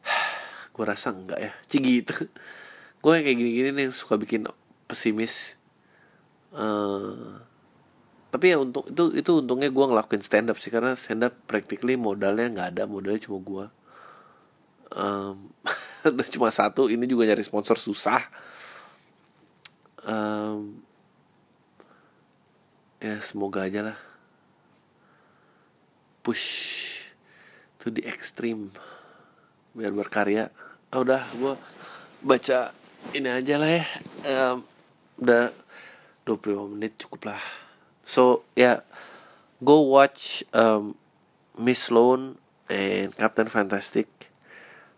[0.74, 1.52] Gue rasa enggak ya.
[1.70, 2.14] Cigi itu.
[3.06, 4.50] Gue kayak gini-gini nih suka bikin
[4.90, 5.56] pesimis.
[6.58, 7.46] Eh
[8.28, 10.74] tapi ya untuk itu itu untungnya gue ngelakuin stand up sih.
[10.74, 12.84] Karena stand up practically modalnya nggak ada.
[12.90, 13.66] Modalnya cuma gue
[14.98, 15.38] um,
[16.34, 16.90] cuma satu.
[16.90, 18.47] Ini juga nyari sponsor susah
[20.08, 20.80] Em,
[23.04, 24.00] ya semoga aja lah.
[26.24, 26.48] Push
[27.84, 28.72] to the extreme.
[29.76, 30.48] Biar berkarya.
[30.96, 31.54] Ah, udah gue
[32.24, 32.72] baca
[33.12, 33.84] ini aja lah ya.
[34.24, 34.58] Em,
[35.20, 35.52] udah
[36.24, 37.44] 25 menit cukup lah.
[38.08, 38.88] So ya
[39.60, 40.96] go watch um,
[41.60, 42.40] Miss Sloan
[42.72, 44.08] and Captain Fantastic.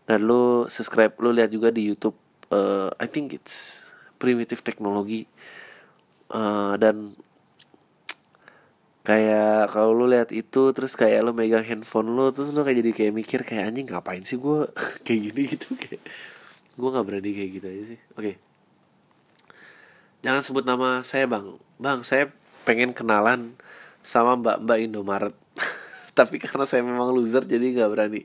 [0.06, 2.18] Dan lu subscribe lu lihat juga di YouTube
[2.54, 3.89] uh, I think it's
[4.20, 5.26] primitive technology
[6.36, 7.16] uh, dan
[9.08, 12.92] kayak kalau lu lihat itu terus kayak lu megang handphone lu terus lu kayak jadi
[12.94, 14.70] kayak mikir kayak anjing ngapain sih gue
[15.08, 15.42] kayak gini?
[15.58, 16.04] gitu kayak
[16.80, 18.00] gue nggak berani kayak gitu aja sih.
[18.16, 18.32] Oke.
[20.24, 21.60] Jangan sebut nama saya bang.
[21.76, 22.32] Bang saya
[22.64, 23.56] pengen kenalan
[24.06, 25.36] sama mbak mbak Indomaret.
[26.18, 28.24] Tapi karena saya memang loser jadi nggak berani.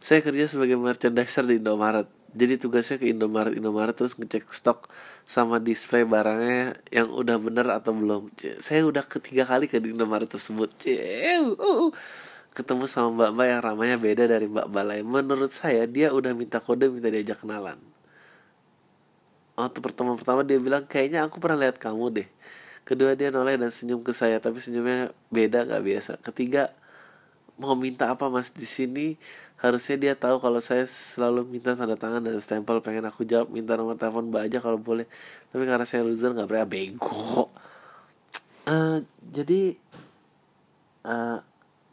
[0.00, 4.90] Saya kerja sebagai merchandiser di Indomaret jadi tugasnya ke Indomaret Indomaret terus ngecek stok
[5.22, 8.34] sama display barangnya yang udah bener atau belum.
[8.58, 10.66] Saya udah ketiga kali ke Indomaret tersebut.
[10.82, 11.90] Cie, uh, uh.
[12.50, 16.90] ketemu sama mbak-mbak yang ramanya beda dari mbak-mbak lain menurut saya dia udah minta kode
[16.90, 17.78] minta diajak kenalan.
[19.54, 22.28] Waktu pertemuan pertama dia bilang kayaknya aku pernah lihat kamu deh.
[22.82, 26.12] Kedua dia noleh dan senyum ke saya tapi senyumnya beda nggak biasa.
[26.18, 26.74] Ketiga
[27.54, 29.14] mau minta apa mas di sini
[29.64, 33.80] harusnya dia tahu kalau saya selalu minta tanda tangan dan stempel pengen aku jawab minta
[33.80, 35.08] nomor telepon mbak aja kalau boleh.
[35.48, 37.48] Tapi karena saya loser nggak berani bego.
[38.68, 39.72] Uh, jadi
[41.08, 41.40] uh,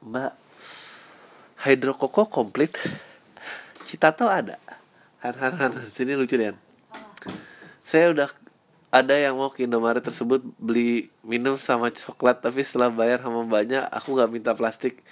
[0.03, 0.35] mbak
[1.63, 2.75] hidrokoko komplit?
[3.87, 4.59] Cita tuh ada?
[5.23, 6.51] Han han han sini lucu deh
[7.91, 8.31] saya udah
[8.87, 13.83] ada yang mau ke Indomaret tersebut beli minum sama coklat tapi setelah bayar sama mbaknya
[13.91, 15.03] aku nggak minta plastik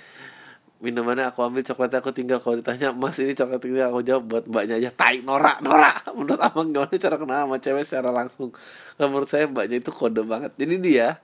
[0.79, 2.39] minumannya aku ambil coklatnya aku tinggal.
[2.39, 4.89] Kalau ditanya mas ini coklat ini aku jawab buat mbaknya aja.
[4.95, 6.07] Tai norak norak.
[6.17, 8.49] Menurut abang gimana cara kenal sama cewek secara langsung?
[8.95, 10.55] Nah, menurut saya mbaknya itu kode banget.
[10.55, 11.19] Jadi dia.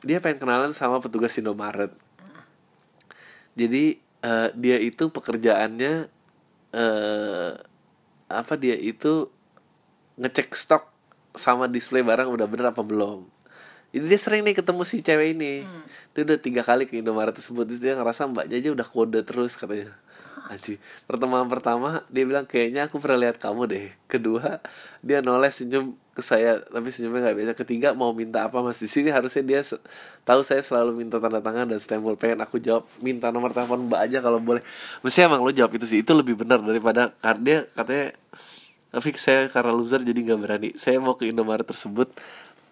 [0.00, 1.92] Dia pengen kenalan sama petugas Indomaret.
[3.52, 6.08] Jadi uh, dia itu pekerjaannya
[6.72, 7.52] uh,
[8.30, 9.28] apa dia itu
[10.16, 10.84] ngecek stok
[11.34, 13.39] sama display barang udah bener apa belum
[13.90, 15.82] jadi dia sering nih ketemu si cewek ini hmm.
[16.14, 19.58] dia udah tiga kali ke Indomaret tersebut Terus dia ngerasa mbaknya aja udah kode terus
[19.58, 19.94] katanya
[20.52, 20.82] Aji.
[21.06, 23.86] Pertemuan pertama dia bilang kayaknya aku pernah lihat kamu deh.
[24.10, 24.58] Kedua
[24.98, 27.52] dia noleh senyum ke saya tapi senyumnya nggak biasa.
[27.54, 29.60] Ketiga mau minta apa mas di sini harusnya dia
[30.26, 32.18] tahu saya selalu minta tanda tangan dan stempel.
[32.18, 34.62] Pengen aku jawab minta nomor telepon mbak aja kalau boleh.
[35.06, 38.06] Mesti emang lo jawab itu sih itu lebih benar daripada karena dia katanya
[38.90, 40.68] tapi saya karena loser jadi nggak berani.
[40.74, 42.10] Saya mau ke Indomaret tersebut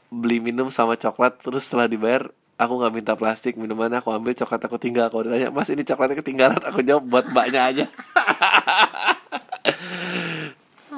[0.08, 4.60] beli minum sama coklat terus setelah dibayar aku nggak minta plastik minumannya aku ambil coklat
[4.66, 5.06] aku tinggal.
[5.08, 6.60] Kalau ditanya mas ini coklatnya ketinggalan?
[6.66, 7.84] Aku jawab buat mbaknya aja.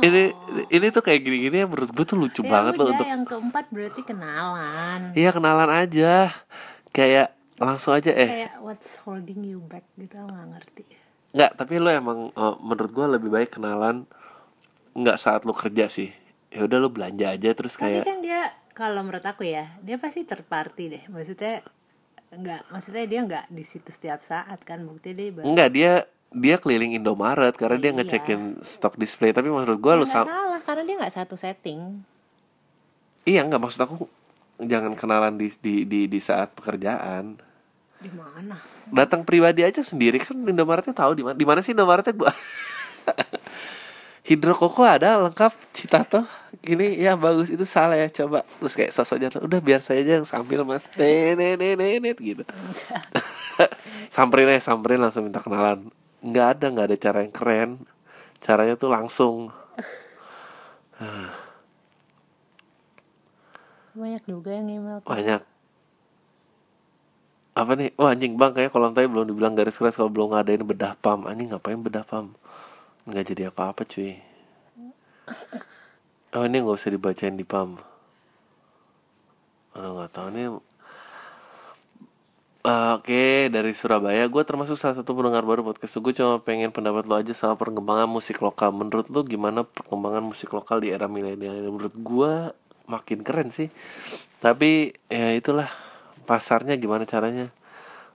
[0.00, 0.32] Ini
[0.72, 3.68] ini tuh kayak gini-gini ya menurut gue tuh lucu Ya banget loh untuk yang keempat
[3.68, 5.12] berarti kenalan.
[5.12, 6.32] iya kenalan aja.
[6.88, 8.48] Kayak langsung aja eh.
[8.48, 10.82] Kayak what's holding you back gitu nggak ngerti.
[11.30, 14.08] nggak tapi lo emang eh, menurut gue lebih baik kenalan
[14.96, 16.08] nggak saat lo kerja sih.
[16.48, 20.00] Ya udah lo belanja aja terus Tapi kayak kan dia kalau menurut aku ya, dia
[20.00, 21.04] pasti terparty deh.
[21.12, 21.60] Maksudnya
[22.30, 25.92] nggak maksudnya dia nggak di situ setiap saat kan bukti dia baru enggak dia
[26.30, 27.98] dia keliling Indomaret karena dia Iya.
[28.00, 29.34] ngecekin stok display.
[29.34, 32.00] Tapi menurut gue Ya, lo nggak sam salah karena dia nggak satu setting.
[33.26, 34.06] Iya nggak maksud aku
[34.62, 37.36] jangan kenalan di di di, di saat pekerjaan.
[38.00, 38.56] Di mana?
[38.88, 42.32] Datang pribadi aja sendiri kan Indomaretnya tahu di mana di mana sih Indomaretnya gua
[44.24, 46.24] hidrokoko ada lengkap Citato.
[46.60, 48.44] Gini ya bagus itu salah ya coba.
[48.60, 50.86] Terus kayak sosok jatuh udah biar saya aja yang sambil mas.
[50.96, 52.44] Nenet nenet gitu.
[54.14, 55.92] Samperin aja samperin langsung minta kenalan.
[56.24, 57.70] Nggak ada nggak ada cara yang keren.
[58.40, 59.52] Caranya tuh langsung.
[63.94, 65.42] Banyak juga yang email banyak.
[67.52, 67.92] Apa nih?
[68.00, 71.28] Wah anjing bang kayak kolam tadi belum dibilang garis keras kalau belum ngadain bedah pam
[71.28, 72.32] anjing ngapain bedah pam
[73.08, 74.20] nggak jadi apa-apa cuy.
[76.36, 77.80] Oh ini nggak usah dibacain di pam
[79.74, 80.28] oh, nggak tahu.
[80.34, 80.46] Nih
[82.60, 87.08] Ah, Oke, dari Surabaya, gue termasuk salah satu pendengar baru podcast Gue cuma pengen pendapat
[87.08, 88.68] lo aja soal perkembangan musik lokal.
[88.76, 91.56] Menurut lo gimana perkembangan musik lokal di era milenial?
[91.56, 92.32] Menurut gue
[92.84, 93.72] makin keren sih.
[94.44, 95.72] Tapi ya itulah
[96.28, 97.48] pasarnya gimana caranya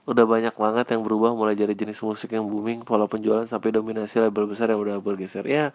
[0.06, 4.22] Udah banyak banget yang berubah mulai dari jenis musik yang booming Pola penjualan sampai dominasi
[4.22, 5.74] label besar yang udah bergeser Ya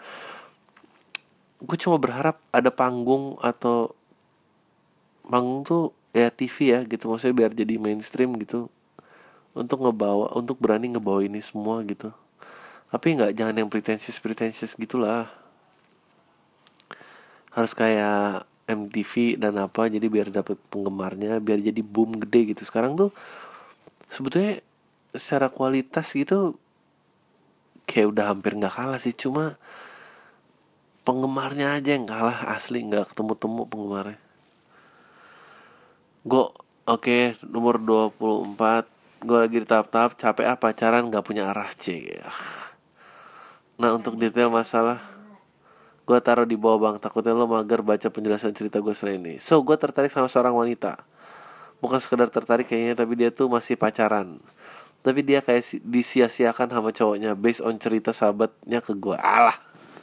[1.61, 3.93] gue cuma berharap ada panggung atau
[5.21, 7.07] panggung tuh ya TV ya gitu.
[7.07, 8.67] Maksudnya biar jadi mainstream gitu.
[9.53, 12.09] Untuk ngebawa untuk berani ngebawa ini semua gitu.
[12.89, 15.29] Tapi nggak jangan yang pretentious pretentious gitulah.
[17.53, 22.63] Harus kayak MTV dan apa jadi biar dapet penggemarnya biar jadi boom gede gitu.
[22.65, 23.11] Sekarang tuh
[24.11, 24.59] sebetulnya
[25.15, 26.59] secara kualitas gitu
[27.87, 29.15] kayak udah hampir nggak kalah sih.
[29.15, 29.55] Cuma
[31.07, 34.19] penggemarnya aja yang kalah asli nggak ketemu temu penggemarnya.
[36.27, 36.45] Gue
[36.85, 38.85] oke nomor 24
[39.21, 42.09] gue lagi di tahap-tahap capek ah pacaran nggak punya arah c
[43.77, 44.97] nah untuk detail masalah
[46.05, 46.95] gue taruh di bawah bang.
[47.01, 49.39] Takutnya lo mager baca penjelasan cerita gue selain ini.
[49.41, 51.01] So gue tertarik sama seorang wanita
[51.81, 54.37] bukan sekedar tertarik kayaknya tapi dia tuh masih pacaran.
[55.01, 59.57] Tapi dia kayak si- disia-siakan sama cowoknya based on cerita sahabatnya ke gue alah.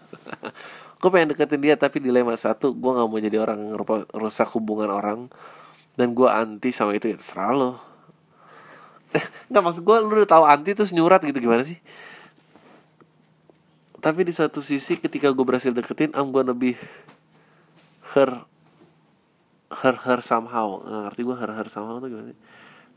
[0.98, 3.78] Gue pengen deketin dia tapi dilema satu gue nggak mau jadi orang yang
[4.18, 5.30] rusak hubungan orang.
[5.94, 7.70] Dan gue anti sama itu ya terserah lo.
[9.50, 11.78] Nggak maksud gue lu udah tahu anti terus nyurat gitu gimana sih?
[13.98, 16.78] Tapi di satu sisi ketika gue berhasil deketin I'm gonna be
[18.14, 18.46] her
[19.72, 20.80] her her somehow.
[20.80, 22.34] Nggak ngerti gue her her somehow tuh gimana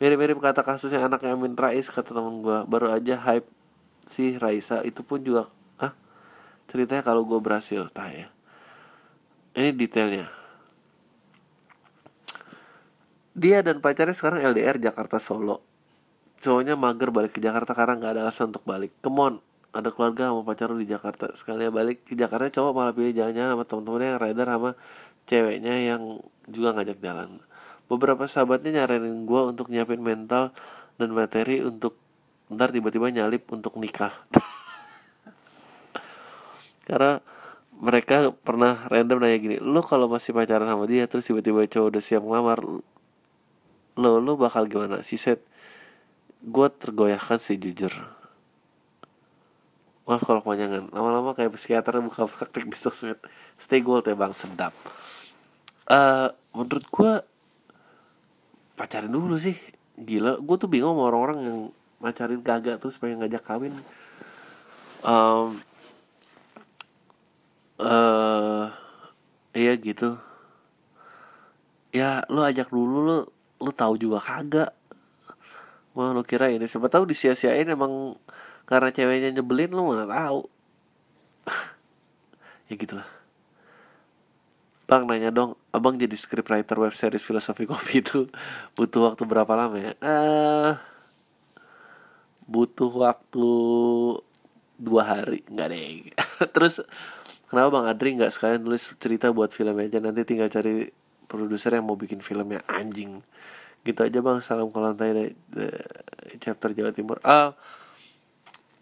[0.02, 3.46] mirip-mirip kata kasusnya anaknya Amin Rais kata temen gue baru aja hype
[4.02, 5.46] si Raisa itu pun juga
[5.78, 5.94] ah
[6.66, 8.34] ceritanya kalau gue berhasil tah ya.
[9.54, 10.32] Ini detailnya.
[13.38, 15.62] Dia dan pacarnya sekarang LDR Jakarta Solo.
[16.42, 18.96] Cowoknya mager balik ke Jakarta karena nggak ada alasan untuk balik.
[19.06, 21.32] Come ada keluarga sama pacar lu di Jakarta.
[21.36, 24.72] Sekalinya balik ke Jakarta cowok malah pilih jalan-jalan sama temen-temennya yang rider sama
[25.26, 27.42] ceweknya yang juga ngajak jalan.
[27.92, 30.56] Beberapa sahabatnya nyaranin gue untuk nyiapin mental
[30.96, 32.00] dan materi untuk
[32.52, 34.16] ntar tiba-tiba nyalip untuk nikah.
[36.88, 37.20] Karena
[37.82, 42.04] mereka pernah random nanya gini lo kalau masih pacaran sama dia terus tiba-tiba cowok udah
[42.04, 42.62] siap ngelamar
[43.98, 45.02] lo lo bakal gimana?
[45.02, 45.42] Si set
[46.42, 48.21] gue tergoyahkan sih jujur
[50.10, 50.90] Maaf kalau kepanjangan.
[50.90, 53.22] Lama-lama kayak psikiater buka praktek di sosmed.
[53.62, 54.34] Stay gold ya bang.
[54.34, 54.74] Sedap.
[55.90, 57.12] Eh Menurut gue
[58.76, 59.56] Pacarin dulu sih.
[59.96, 61.60] Gila Gue tuh bingung sama orang-orang yang
[62.02, 63.78] Pacarin kagak terus pengen ngajak kawin.
[65.06, 65.50] Em
[67.82, 68.68] eh
[69.52, 70.16] Iya gitu.
[71.92, 73.18] Ya lu ajak dulu lu
[73.62, 74.74] Lu tahu juga kagak.
[75.94, 78.18] Mau lu kira ini Siapa tahu disia-siain emang
[78.72, 80.48] Karena ceweknya nyebelin lu mana tahu.
[82.72, 83.04] Ya gitulah.
[84.88, 88.32] Bang nanya dong Abang jadi scriptwriter web series Filosofi Kopi itu
[88.80, 89.92] Butuh waktu berapa lama ya?
[90.00, 90.72] Eh
[92.48, 93.48] Butuh waktu
[94.80, 95.44] Dua hari.
[95.52, 96.16] Enggak deh.
[96.56, 96.80] Terus
[97.52, 100.00] Kenapa Bang Adri nggak sekalian nulis cerita buat film aja?
[100.00, 100.88] Nanti tinggal cari
[101.28, 102.64] produser yang mau bikin filmnya.
[102.72, 103.20] Anjing.
[103.84, 104.40] Gitu aja Bang.
[104.40, 107.20] Salam kolantai dari, dari chapter Jawa Timur.
[107.28, 107.52] Ah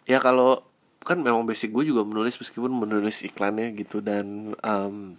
[0.10, 0.65] ya kalau
[1.06, 5.15] kan memang basic gue juga menulis meskipun menulis iklannya gitu dan em,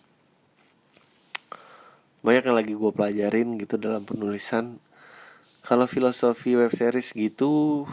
[2.21, 4.77] banyak yang lagi gue pelajarin gitu dalam penulisan.
[5.65, 7.87] Kalau filosofi web series gitu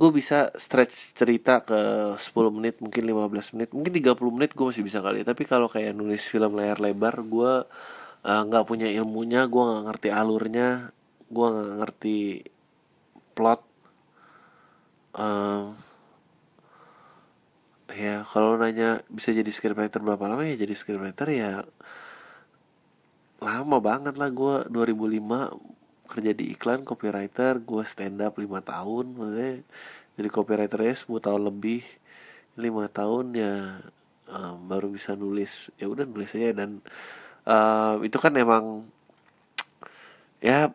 [0.00, 4.80] gue bisa stretch cerita ke 10 menit mungkin 15 menit mungkin 30 menit gue masih
[4.80, 7.52] bisa kali tapi kalau kayak nulis film layar lebar gue
[8.24, 10.68] eh, nggak punya ilmunya gue nggak ngerti alurnya
[11.28, 12.18] gue nggak ngerti
[13.36, 13.60] plot
[15.12, 15.76] Em,
[17.92, 21.52] ya kalau nanya bisa jadi scriptwriter berapa lama ya jadi scriptwriter ya
[23.42, 24.30] lama banget lah.
[24.30, 27.58] Gue 2005 kerja di iklan copywriter.
[27.60, 29.52] Gue stand up 5 tahun maksudnya
[30.14, 31.82] jadi copywriter ya 10 tahun lebih.
[32.56, 32.62] 5
[32.94, 33.82] tahun ya
[34.30, 35.74] em, baru bisa nulis.
[35.76, 36.54] Ya udah nulis aja.
[36.54, 36.80] Dan
[37.44, 38.86] em, itu kan emang
[40.38, 40.70] ya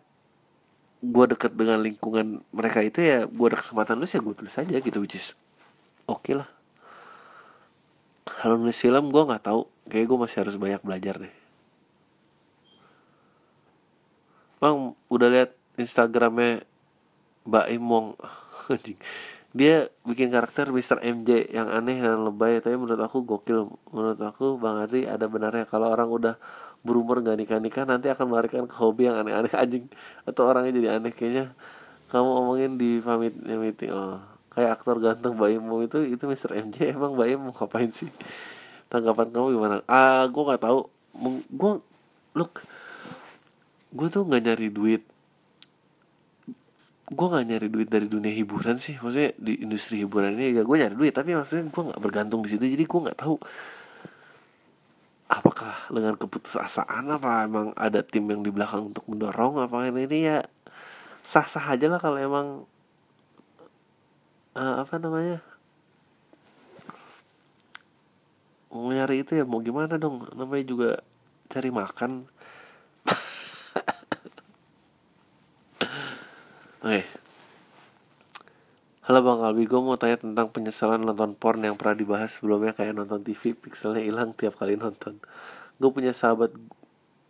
[0.97, 4.75] gue deket dengan lingkungan mereka itu ya gue ada kesempatan nulis ya gue tulis aja
[4.82, 5.38] gitu which is
[6.10, 6.49] oke lah
[8.27, 9.65] kalau nulis film gue nggak tahu.
[9.87, 11.33] Kayak gue masih harus banyak belajar deh.
[14.57, 16.65] Bang udah lihat instagramnya
[17.47, 18.07] Mbak Imong.
[19.57, 21.01] Dia bikin karakter Mr.
[21.01, 23.71] MJ yang aneh dan lebay tapi menurut aku gokil.
[23.95, 25.63] Menurut aku Bang Adri ada benarnya.
[25.63, 26.35] Kalau orang udah
[26.85, 29.87] berumur gak nikah nikah nanti akan melarikan ke hobi yang aneh-aneh anjing.
[30.27, 31.55] Atau orangnya jadi aneh kayaknya.
[32.11, 33.91] Kamu omongin di pamit meeting.
[33.95, 36.57] Oh kayak aktor ganteng Imong itu itu Mr.
[36.57, 38.09] MJ emang Imong ngapain sih?
[38.89, 39.85] Tanggapan kamu gimana?
[39.85, 40.89] Ah gue nggak tahu.
[41.53, 41.71] Gue
[42.33, 42.65] look
[43.93, 45.05] gue tuh nggak nyari duit.
[47.05, 48.97] Gue nggak nyari duit dari dunia hiburan sih.
[48.97, 51.13] Maksudnya di industri hiburan ini ya gue nyari duit.
[51.13, 52.65] Tapi maksudnya gue nggak bergantung di situ.
[52.65, 53.37] Jadi gue nggak tahu
[55.29, 60.10] apakah dengan keputusasaan apa emang ada tim yang di belakang untuk mendorong apa ini.
[60.17, 60.49] Ya
[61.21, 62.65] sah sah aja lah kalau emang
[64.58, 65.37] eh, apa namanya
[68.73, 70.97] mau nyari itu ya mau gimana dong namanya juga
[71.47, 72.27] cari makan
[76.83, 77.08] Oke.
[79.08, 82.91] Halo Bang Albi, gue mau tanya tentang penyesalan nonton porn yang pernah dibahas sebelumnya kayak
[82.91, 85.23] nonton TV, pixelnya hilang tiap kali nonton.
[85.79, 86.51] Gue punya sahabat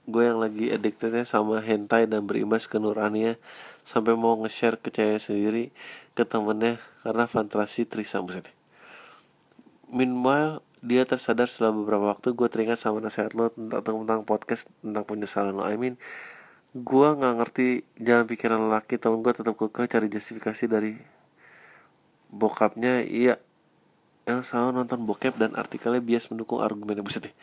[0.07, 3.35] gue yang lagi addictednya sama hentai dan berimbas ke nuraninya
[3.83, 5.75] sampai mau nge-share ke cewek sendiri
[6.15, 8.47] ke temennya karena fantasi trisam buset
[9.87, 15.07] Meanwhile, dia tersadar setelah beberapa waktu gue teringat sama nasihat lo tentang, tentang podcast tentang
[15.07, 15.63] penyesalan lo.
[15.63, 15.95] I mean,
[16.75, 20.99] gue nggak ngerti jalan pikiran lelaki, tahun gue tetap kekeh cari justifikasi dari
[22.27, 23.07] bokapnya.
[23.07, 23.39] Iya,
[24.27, 27.35] yang selalu nonton bokep dan artikelnya bias mendukung argumennya buset deh.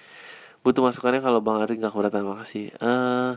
[0.65, 2.73] Butuh masukannya kalau Bang Ari nggak keberatan makasih.
[2.73, 3.37] Eh, uh,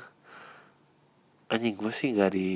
[1.52, 2.52] anjing gue sih nggak di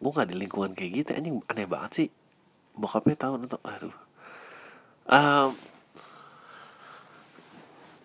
[0.00, 1.10] gue nggak di lingkungan kayak gitu.
[1.12, 2.08] Anjing aneh banget sih.
[2.80, 3.60] Bokapnya tahu nonton.
[3.60, 3.96] Aduh.
[5.04, 5.52] Um,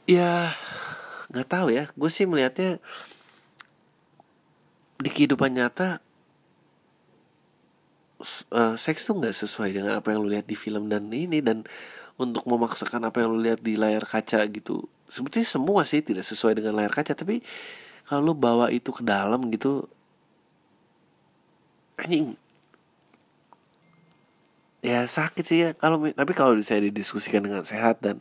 [0.03, 0.51] ya
[1.32, 1.88] nggak tahu ya.
[1.95, 2.84] Gue sih melihatnya
[4.99, 6.03] di kehidupan nyata
[8.51, 11.39] uh, seks tuh nggak sesuai dengan apa yang lu lihat di film dan ini.
[11.39, 11.63] Dan
[12.20, 14.84] untuk memaksakan apa yang lu lihat di layar kaca gitu.
[15.07, 17.39] Sebetulnya semua sih tidak sesuai dengan layar kaca tapi
[18.03, 19.88] kalau lu bawa itu ke dalam gitu
[21.95, 22.36] anjing.
[24.84, 25.70] Ya sakit sih ya.
[25.80, 28.20] Kalau tapi kalau bisa didiskusikan dengan sehat dan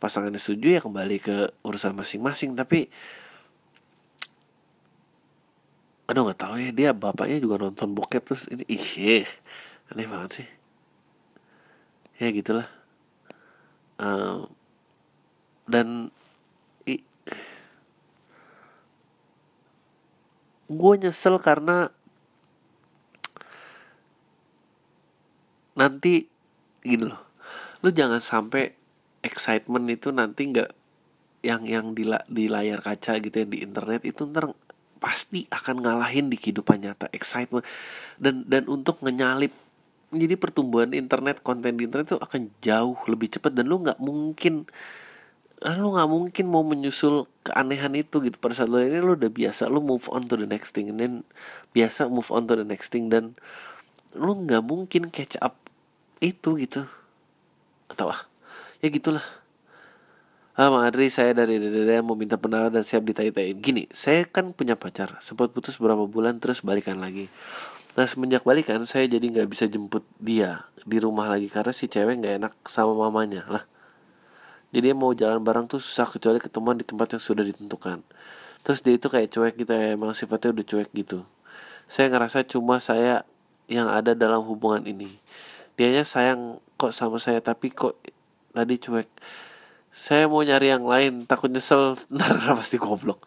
[0.00, 2.56] pasangannya setuju ya kembali ke urusan masing-masing.
[2.56, 2.88] Tapi
[6.08, 6.70] aduh nggak tahu ya.
[6.72, 9.28] Dia bapaknya juga nonton bokep terus ini ih
[9.92, 10.48] aneh banget sih.
[12.20, 12.83] Ya gitulah
[13.98, 14.50] um,
[15.64, 16.10] dan
[20.64, 21.92] gue nyesel karena
[25.74, 26.26] nanti
[26.80, 27.20] gini loh
[27.84, 28.72] lu jangan sampai
[29.20, 30.70] excitement itu nanti nggak
[31.44, 34.56] yang yang di, di layar kaca gitu ya di internet itu ntar
[34.96, 37.60] pasti akan ngalahin di kehidupan nyata excitement.
[38.16, 39.52] Dan dan untuk ngenyalip
[40.16, 44.68] jadi pertumbuhan internet konten di internet itu akan jauh lebih cepat dan lu nggak mungkin
[45.64, 48.36] lu nggak mungkin mau menyusul keanehan itu gitu.
[48.36, 50.92] Pada saat lu ini lu udah biasa lu move on to the next thing.
[50.92, 51.24] Dan
[51.72, 53.32] biasa move on to the next thing dan
[54.12, 55.56] lu nggak mungkin catch up
[56.20, 56.84] itu gitu.
[57.88, 58.28] Atau ah
[58.84, 59.24] ya gitulah.
[60.54, 63.58] Ah, Adri, saya dari Dede mau minta pendapat dan siap ditai-taiin.
[63.58, 67.26] Gini, saya kan punya pacar, sempat putus beberapa bulan terus balikan lagi.
[67.94, 72.18] Nah semenjak balikan, saya jadi nggak bisa jemput dia di rumah lagi karena si cewek
[72.18, 73.64] nggak enak sama mamanya lah.
[74.74, 78.02] Jadi mau jalan bareng tuh susah kecuali ketemuan di tempat yang sudah ditentukan.
[78.66, 81.22] Terus dia itu kayak cuek gitu ya, emang sifatnya udah cuek gitu.
[81.86, 83.22] Saya ngerasa cuma saya
[83.70, 85.16] yang ada dalam hubungan ini
[85.74, 87.98] dianya sayang kok sama saya tapi kok
[88.54, 89.08] tadi cuek
[89.94, 93.24] saya mau nyari yang lain takut nyesel ntar pasti goblok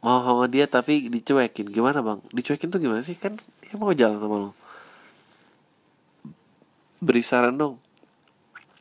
[0.00, 1.68] mau sama dia tapi dicuekin.
[1.68, 2.20] Gimana bang?
[2.32, 3.16] Dicuekin tuh gimana sih?
[3.16, 4.50] Kan dia mau jalan sama lo.
[7.00, 7.76] Beri saran dong.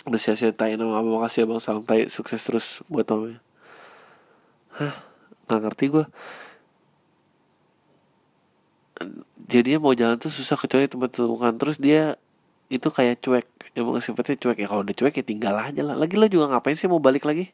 [0.07, 2.07] Udah sia-sia tai nama apa makasih ya bang salam tai.
[2.07, 3.43] Sukses terus buat mamanya
[4.79, 4.95] hah?
[5.45, 6.05] Nggak ngerti gue
[9.49, 12.19] jadinya mau jalan tuh susah kecuali tempat temukan terus dia
[12.69, 13.47] itu kayak cuek.
[13.73, 14.57] Emang sifatnya cuek.
[14.61, 15.97] Ya kalau udah cuek ya tinggal aja lah.
[15.97, 17.49] Lagi lo juga ngapain sih mau balik lagi?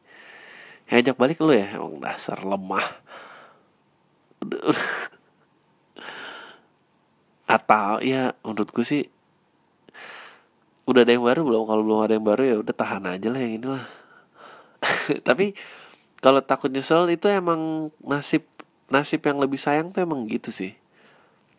[0.91, 1.71] Ya ajak balik lo ya.
[1.71, 2.83] Emang dasar lemah
[7.55, 9.03] atau ya menurut gue sih
[10.85, 13.41] udah ada yang baru belum kalau belum ada yang baru ya udah tahan aja lah
[13.41, 13.85] yang inilah.
[15.27, 15.57] Tapi
[16.21, 18.45] kalau takut nyesel itu emang nasib
[18.89, 20.77] nasib yang lebih sayang tuh emang gitu sih.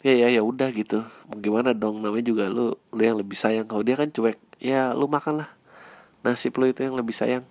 [0.07, 1.03] Ya ya ya udah gitu.
[1.26, 2.03] Mau gimana dong?
[2.03, 3.66] Namanya juga lu lu yang lebih sayang.
[3.66, 5.51] Kalau dia kan cuek ya lu makan lah.
[6.22, 7.47] Nasib lu itu yang lebih sayang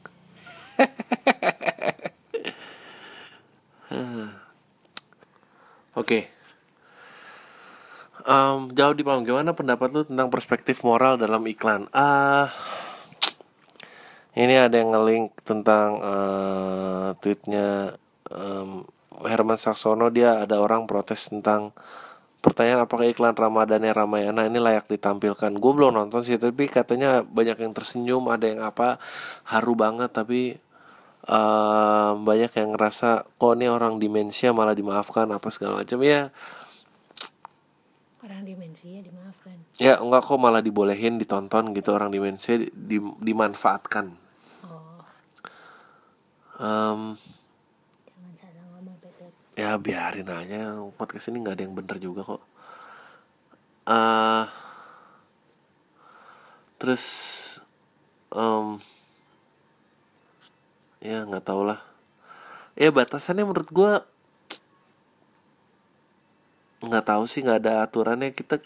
[5.95, 6.05] oke.
[6.05, 6.21] Okay.
[8.27, 11.87] um, jauh di paham gimana pendapat lu tentang perspektif moral dalam iklan?
[11.95, 12.47] Ah uh,
[14.35, 17.95] ini ada yang ngelink tentang uh, tweetnya
[18.27, 18.83] um,
[19.23, 21.71] Herman Saksono dia ada orang protes tentang
[22.43, 25.55] pertanyaan apakah iklan Ramadannya Ramayana ini layak ditampilkan.
[25.57, 28.99] Gue belum nonton sih tapi katanya banyak yang tersenyum ada yang apa
[29.49, 30.59] haru banget tapi
[31.29, 35.99] uh, banyak yang ngerasa kok ini orang dimensia malah dimaafkan apa segala macam.
[36.05, 36.29] Ya.
[38.21, 39.55] Orang dimensia dimaafkan.
[39.81, 44.15] Ya enggak kok malah dibolehin ditonton gitu orang dimensia di, dimanfaatkan.
[44.65, 45.01] Oh.
[46.61, 47.01] um,
[49.55, 50.77] ya biarin aja.
[50.93, 52.43] Podcast ini nggak ada yang bener juga kok.
[53.85, 54.49] Uh,
[56.81, 57.05] terus
[58.33, 58.81] um,
[61.05, 61.79] ya nggak tau lah.
[62.73, 63.91] Ya batasannya menurut gue
[66.85, 68.33] nggak tahu sih nggak ada aturannya.
[68.33, 68.57] Kita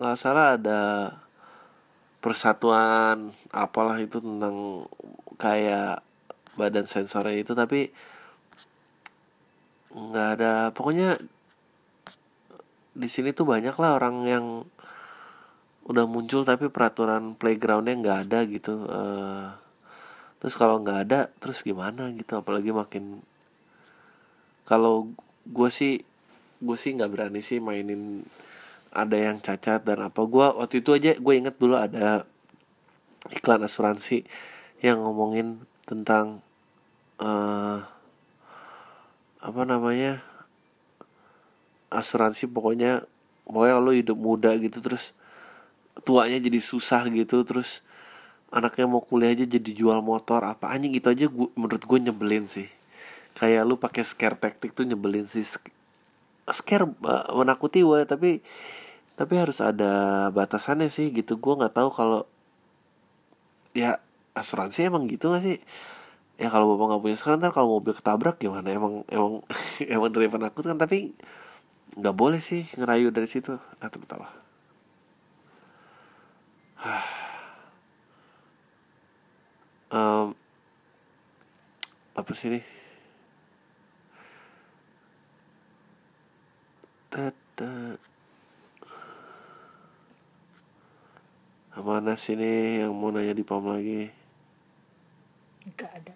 [0.00, 0.80] nggak salah ada
[2.24, 4.88] persatuan apalah itu tentang
[5.36, 6.00] kayak
[6.56, 7.92] badan sensornya itu tapi
[9.92, 10.52] nggak ada.
[10.72, 11.20] Pokoknya
[12.94, 14.46] di sini tuh banyak lah orang yang
[15.84, 18.88] udah muncul tapi peraturan playgroundnya nggak ada gitu.
[18.88, 19.63] Eh,
[20.44, 22.36] terus kalau nggak ada terus gimana gitu?
[22.36, 23.24] Apalagi makin
[24.68, 25.08] kalau
[25.48, 26.04] gue sih
[26.60, 28.28] gue sih nggak berani sih mainin
[28.92, 30.20] ada yang cacat dan apa.
[30.28, 32.28] Gue waktu itu aja gue inget dulu ada
[33.32, 34.28] iklan asuransi
[34.84, 36.44] yang ngomongin tentang
[37.24, 37.80] eh
[39.44, 40.20] apa namanya
[41.92, 43.04] asuransi pokoknya
[43.44, 45.12] pokoknya lo hidup muda gitu terus
[46.04, 47.83] tuanya jadi susah gitu terus
[48.54, 52.46] anaknya mau kuliah aja jadi jual motor apa anjing gitu aja gua, menurut gue nyebelin
[52.46, 52.70] sih.
[53.34, 55.42] Kayak lu pakai scare tactic tuh nyebelin sih.
[56.46, 58.38] Scare uh, menakuti gue tapi
[59.18, 61.34] tapi harus ada batasannya sih gitu.
[61.42, 62.20] Gue nggak tahu kalau
[63.74, 63.98] ya
[64.38, 65.58] asuransi emang gitu gak sih?
[66.38, 68.70] Ya kalau bapak nggak punya sekarang kalau mobil ketabrak gimana?
[68.70, 69.42] Emang emang
[69.94, 71.10] emang dari penakut kan tapi
[71.98, 73.58] nggak boleh sih ngerayu dari situ.
[73.82, 74.44] Atau betapa
[79.94, 80.34] Em,
[82.18, 82.60] apa sih ini
[87.06, 87.94] Tata.
[91.78, 94.10] Mana sih nih yang mau nanya di pam lagi?
[95.78, 96.14] Gak ada.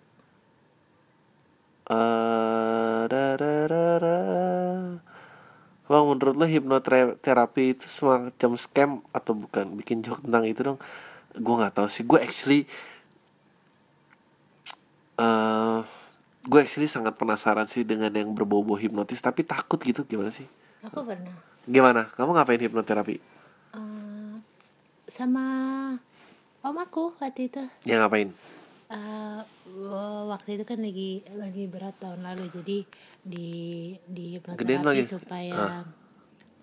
[1.89, 4.17] Eh, da, da, da, da.
[5.87, 9.79] Bang, menurut lo hipnoterapi itu semacam scam atau bukan?
[9.79, 10.79] Bikin joke tentang itu dong.
[11.39, 12.03] Gue nggak tahu sih.
[12.03, 12.67] Gue actually,
[15.19, 15.79] eh,
[16.49, 20.03] gue actually sangat penasaran sih dengan yang berbau-bau hipnotis, tapi takut gitu.
[20.07, 20.47] Gimana sih?
[20.87, 21.35] Aku pernah
[21.69, 22.09] Gimana?
[22.17, 23.17] Kamu ngapain hipnoterapi?
[23.77, 24.35] eh,
[25.09, 25.45] sama
[26.63, 27.63] om aku waktu itu.
[27.87, 28.31] Ya ngapain?
[29.69, 32.79] Wa- waktu itu kan lagi lagi berat tahun lalu jadi
[33.23, 33.47] di
[34.09, 35.05] di hipnoterapi lagi?
[35.05, 35.85] supaya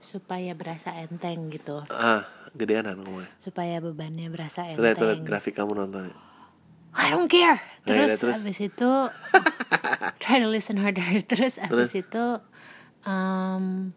[0.02, 2.26] supaya berasa enteng gitu Ah,
[2.58, 3.30] gedean kan ngomongnya.
[3.46, 6.12] supaya bebannya berasa Tuh lihat, tuh lihat enteng grafik kamu nonton.
[6.96, 8.36] I don't care Nah, ya, terus, terus?
[8.40, 8.92] abis itu
[10.22, 12.26] try to listen harder terus abis itu
[13.04, 13.94] um,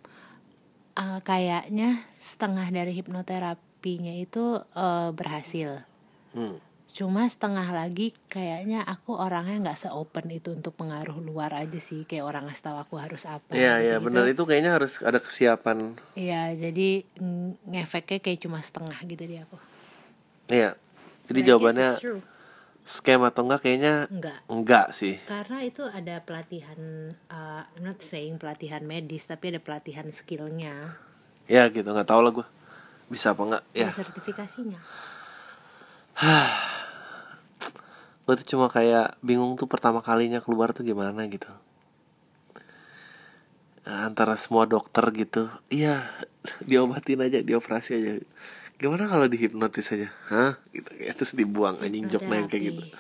[0.93, 5.83] uh, kayaknya setengah dari hipnoterapinya itu uh, berhasil
[6.29, 6.61] Hmm.
[6.87, 12.21] cuma setengah lagi kayaknya aku orangnya nggak se-open itu untuk pengaruh luar aja sih kayak
[12.23, 14.05] orang ngasih tahu aku harus apa Iya, iya, gitu-gitu.
[14.05, 15.97] benar itu kayaknya harus ada kesiapan.
[16.13, 19.57] Iya, jadi ng- ngefeknya kayak cuma setengah gitu di aku
[20.49, 20.77] Iya.
[21.25, 21.91] Jadi guess jawabannya.
[22.89, 25.21] Scam atau enggak kayaknya enggak enggak sih.
[25.29, 30.97] karena itu ada pelatihan uh, I'm not saying pelatihan medis tapi ada pelatihan skillnya
[31.49, 32.47] Ya gitu, nggak tahu lah gue.
[33.09, 33.65] Bisa apa enggak?
[33.73, 33.89] Ya.
[33.89, 34.81] ada sertifikasinya
[38.29, 41.49] Gue tuh cuma kayak bingung tuh pertama kalinya keluar tuh gimana gitu.
[43.89, 46.05] Nah, Antara semua dokter gitu, iya
[46.69, 48.13] diobatin aja, dioperasi aja.
[48.79, 50.09] Gimana kalau dihipnotis aja?
[50.31, 50.55] Hah?
[50.71, 52.83] Gitu kayak terus dibuang anjing jok Ada kayak gitu.
[52.87, 52.95] api.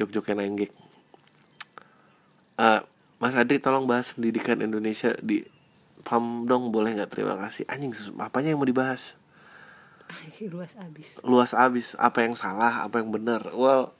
[0.00, 0.72] Jok-joknya nenggek.
[2.58, 2.80] Eh,
[3.20, 5.44] Mas Adri tolong bahas pendidikan Indonesia di
[6.04, 9.16] PAM dong boleh nggak terima kasih anjing apanya yang mau dibahas
[10.52, 13.96] luas abis luas abis apa yang salah apa yang benar well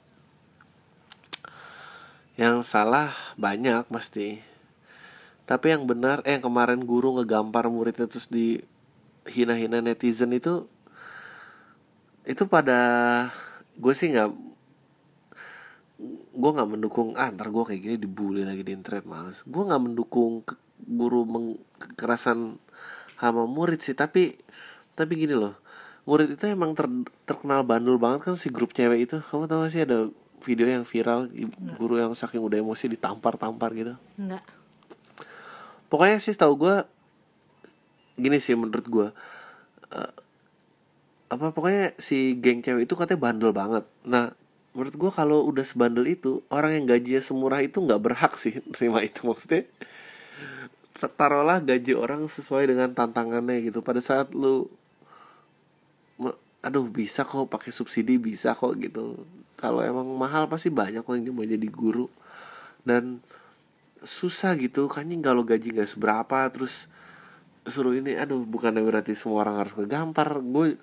[2.37, 3.09] yang salah
[3.41, 4.45] banyak pasti
[5.49, 8.61] tapi yang benar eh yang kemarin guru ngegampar muridnya terus di
[9.25, 10.69] hina-hina netizen itu
[12.25, 12.79] itu pada
[13.77, 14.29] gue sih nggak
[16.35, 19.41] gue nggak mendukung ah ntar gue kayak gini dibully lagi di internet males.
[19.47, 22.59] Gue nggak mendukung ke- guru meng- kekerasan
[23.15, 24.35] sama murid sih tapi
[24.93, 25.55] tapi gini loh.
[26.05, 29.17] Murid itu emang ter- terkenal bandel banget kan si grup cewek itu.
[29.23, 30.11] Kamu tahu gak sih ada
[30.43, 31.31] video yang viral
[31.79, 33.95] guru yang saking udah emosi ditampar-tampar gitu?
[34.19, 34.43] Enggak
[35.85, 36.75] pokoknya sih tahu gue
[38.17, 39.07] gini sih menurut gue
[39.95, 40.11] eh,
[41.35, 43.83] apa pokoknya si geng cewek itu katanya bandel banget.
[44.07, 44.31] Nah
[44.75, 48.99] menurut gue kalau udah sebandel itu orang yang gajinya semurah itu nggak berhak sih terima
[49.03, 49.23] itu.
[49.23, 49.63] Maksudnya
[51.15, 53.79] taruhlah gaji orang sesuai dengan tantangannya gitu.
[53.83, 54.67] Pada saat lu
[56.65, 59.23] aduh bisa kok pakai subsidi bisa kok gitu.
[59.55, 62.11] Kalau emang mahal pasti banyak kok yang mau jadi guru.
[62.83, 63.23] Dan
[64.05, 66.91] susah gitu kan kalau gaji nggak seberapa terus
[67.65, 70.41] suruh ini aduh bukannya berarti semua orang harus ngegampar.
[70.41, 70.75] Gue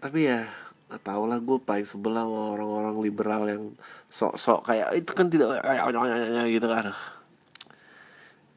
[0.00, 0.48] tapi ya
[0.88, 3.62] nggak tau lah gue paling sebelah sama orang-orang liberal yang
[4.10, 6.90] sok-sok kayak itu kan tidak kayak gitu kan.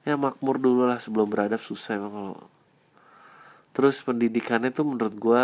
[0.07, 2.39] Ya makmur dulu lah sebelum beradab susah emang kalau.
[3.75, 5.43] Terus pendidikannya tuh menurut gue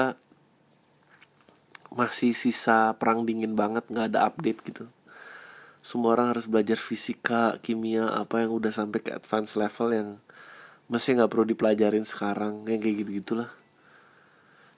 [1.94, 4.88] masih sisa perang dingin banget nggak ada update gitu.
[5.84, 10.10] Semua orang harus belajar fisika kimia apa yang udah sampai ke advance level yang
[10.90, 13.54] masih nggak perlu dipelajarin sekarang yang kayak gitu gitulah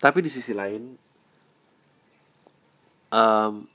[0.01, 0.97] tapi di sisi lain
[3.12, 3.68] um,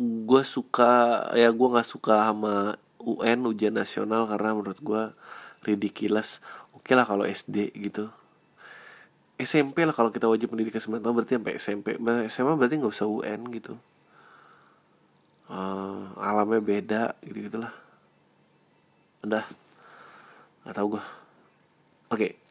[0.00, 5.02] gue suka ya gue nggak suka sama UN ujian nasional karena menurut gue
[5.64, 6.44] ridiculous.
[6.76, 8.12] Oke okay lah kalau SD gitu.
[9.36, 11.86] SMP lah kalau kita wajib pendidikan 9 tahun berarti sampai SMP
[12.32, 13.74] SMA berarti nggak usah UN gitu.
[15.46, 17.70] Uh, alamnya beda gitu gitulah
[19.26, 19.44] udah
[20.62, 22.18] nggak tahu gue oke.
[22.18, 22.45] okay.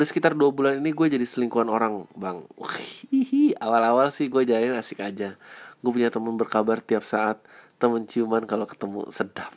[0.00, 2.40] Udah sekitar dua bulan ini gue jadi selingkuhan orang bang.
[3.60, 5.36] Awal-awal sih gue jalanin asik aja.
[5.84, 7.44] Gue punya temen berkabar tiap saat
[7.76, 9.52] temen ciuman kalau ketemu sedap.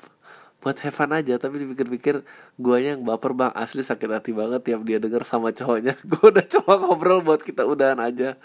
[0.60, 2.28] Buat have fun aja tapi dipikir-pikir
[2.60, 3.56] guanya yang baper bang.
[3.56, 5.96] Asli sakit hati banget tiap dia denger sama cowoknya.
[6.12, 8.36] Gue udah coba ngobrol buat kita udahan aja.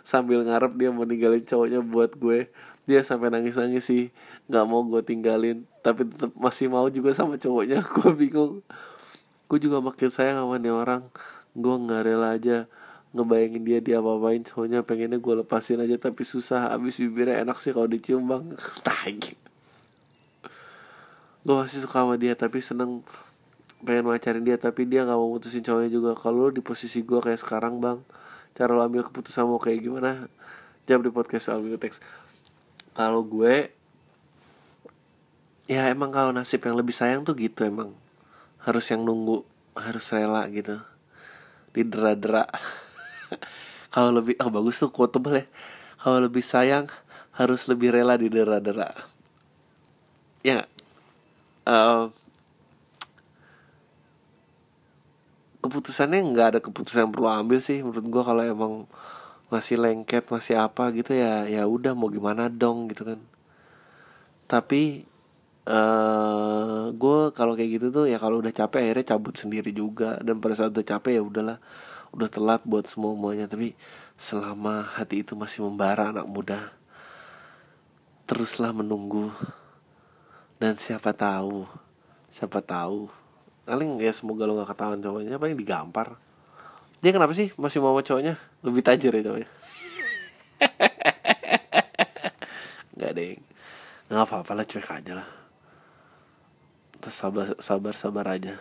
[0.00, 2.48] Sambil ngarep dia mau ninggalin cowoknya buat gue.
[2.88, 4.08] Dia sampai nangis nangis sih.
[4.48, 7.84] Nggak mau gue tinggalin tapi tetap masih mau juga sama cowoknya.
[8.00, 8.64] Gue bingung.
[9.44, 11.04] Gue juga makin sayang sama nih orang
[11.54, 12.66] gue nggak rela aja
[13.14, 16.74] ngebayangin dia dia apa-apain cowoknya pengennya gue lepasin aja tapi susah.
[16.74, 18.58] Abis bibirnya enak sih kalau dicium bang.
[18.86, 19.38] Tagi.
[21.46, 23.06] Gue masih suka sama dia tapi seneng
[23.84, 26.10] pengen macarin dia tapi dia nggak mau mutusin cowoknya juga.
[26.18, 28.02] Kalau di posisi gue kayak sekarang bang
[28.54, 30.26] cara lo ambil keputusan mau kayak gimana?
[30.90, 32.02] Jawab di podcast Alvin Teks
[32.94, 33.74] kalau gue
[35.66, 37.94] ya emang kalau nasib yang lebih sayang tuh gitu emang.
[38.58, 39.46] Harus yang nunggu
[39.78, 40.82] harus rela gitu
[41.74, 42.46] didera-dera
[43.94, 45.46] kalau lebih oh bagus tuh quotable ya.
[46.00, 46.86] Kalau lebih sayang
[47.34, 48.94] harus lebih rela didera-dera
[50.44, 50.68] ya
[51.64, 52.12] uh,
[55.64, 58.74] keputusannya nggak ada keputusan yang perlu ambil sih menurut gue kalau emang
[59.48, 63.20] masih lengket masih apa gitu ya ya udah mau gimana dong gitu kan.
[64.44, 65.08] Tapi
[65.68, 70.20] uh, eh, gue kalau kayak gitu tuh ya kalau udah capek akhirnya cabut sendiri juga.
[70.20, 71.58] Dan pada saat udah capek ya udahlah.
[72.14, 73.46] Udah telat buat semua semuanya.
[73.50, 73.74] Tapi
[74.14, 76.72] selama hati itu masih membara anak muda
[78.24, 79.32] teruslah menunggu.
[80.60, 81.66] Dan siapa tahu
[82.32, 83.08] siapa tahu.
[83.64, 86.16] Paling ya semoga lo gak ketahuan cowoknya paling digampar.
[87.00, 88.36] Dia kenapa sih masih mau cowoknya?
[88.64, 89.48] Lebih tajir ya cowoknya.
[92.96, 93.34] Nggak deh
[94.04, 95.43] nggak apa-apa lah cuek aja lah
[97.10, 98.60] sabar sabar sabar aja.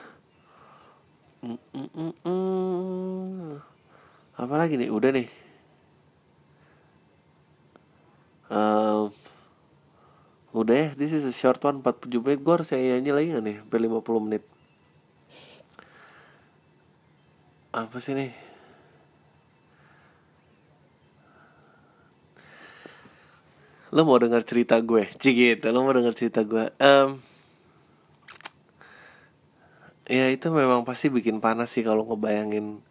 [1.43, 3.51] Mm, mm, mm, mm.
[4.39, 4.87] apa lagi nih?
[4.87, 5.27] Udah nih.
[8.53, 9.11] Um,
[10.55, 12.39] udah ya this is a short one 47 menit.
[12.39, 13.55] Gue harus nyanyi lagi gak nih?
[13.59, 14.43] Sampai 50 menit.
[17.73, 18.31] Apa sih nih?
[23.93, 25.05] Lo mau dengar cerita gue?
[25.21, 26.71] Cigit lo mau dengar cerita gue?
[26.81, 27.21] Um,
[30.13, 32.85] ya itu memang pasti bikin panas sih kalau ngebayangin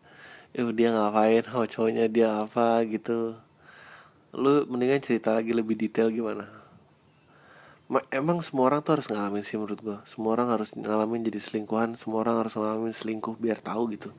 [0.58, 1.44] eh dia ngapain?
[1.54, 2.82] Oh cowoknya dia apa?
[2.82, 3.38] Gitu.
[4.34, 6.50] Lu mendingan cerita lagi lebih detail gimana?
[8.08, 11.92] Emang semua orang tuh harus ngalamin sih menurut gue semua orang harus ngalamin jadi selingkuhan
[11.92, 14.10] semua orang harus ngalamin selingkuh biar tahu gitu.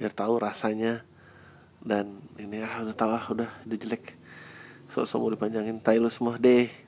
[0.00, 1.04] Biar tahu rasanya.
[1.86, 4.16] Dan ini ah udah tahu ah udah udah jelek.
[4.88, 5.82] Sok-sok mau dipanjangin.
[5.82, 6.85] Tai lu semua deh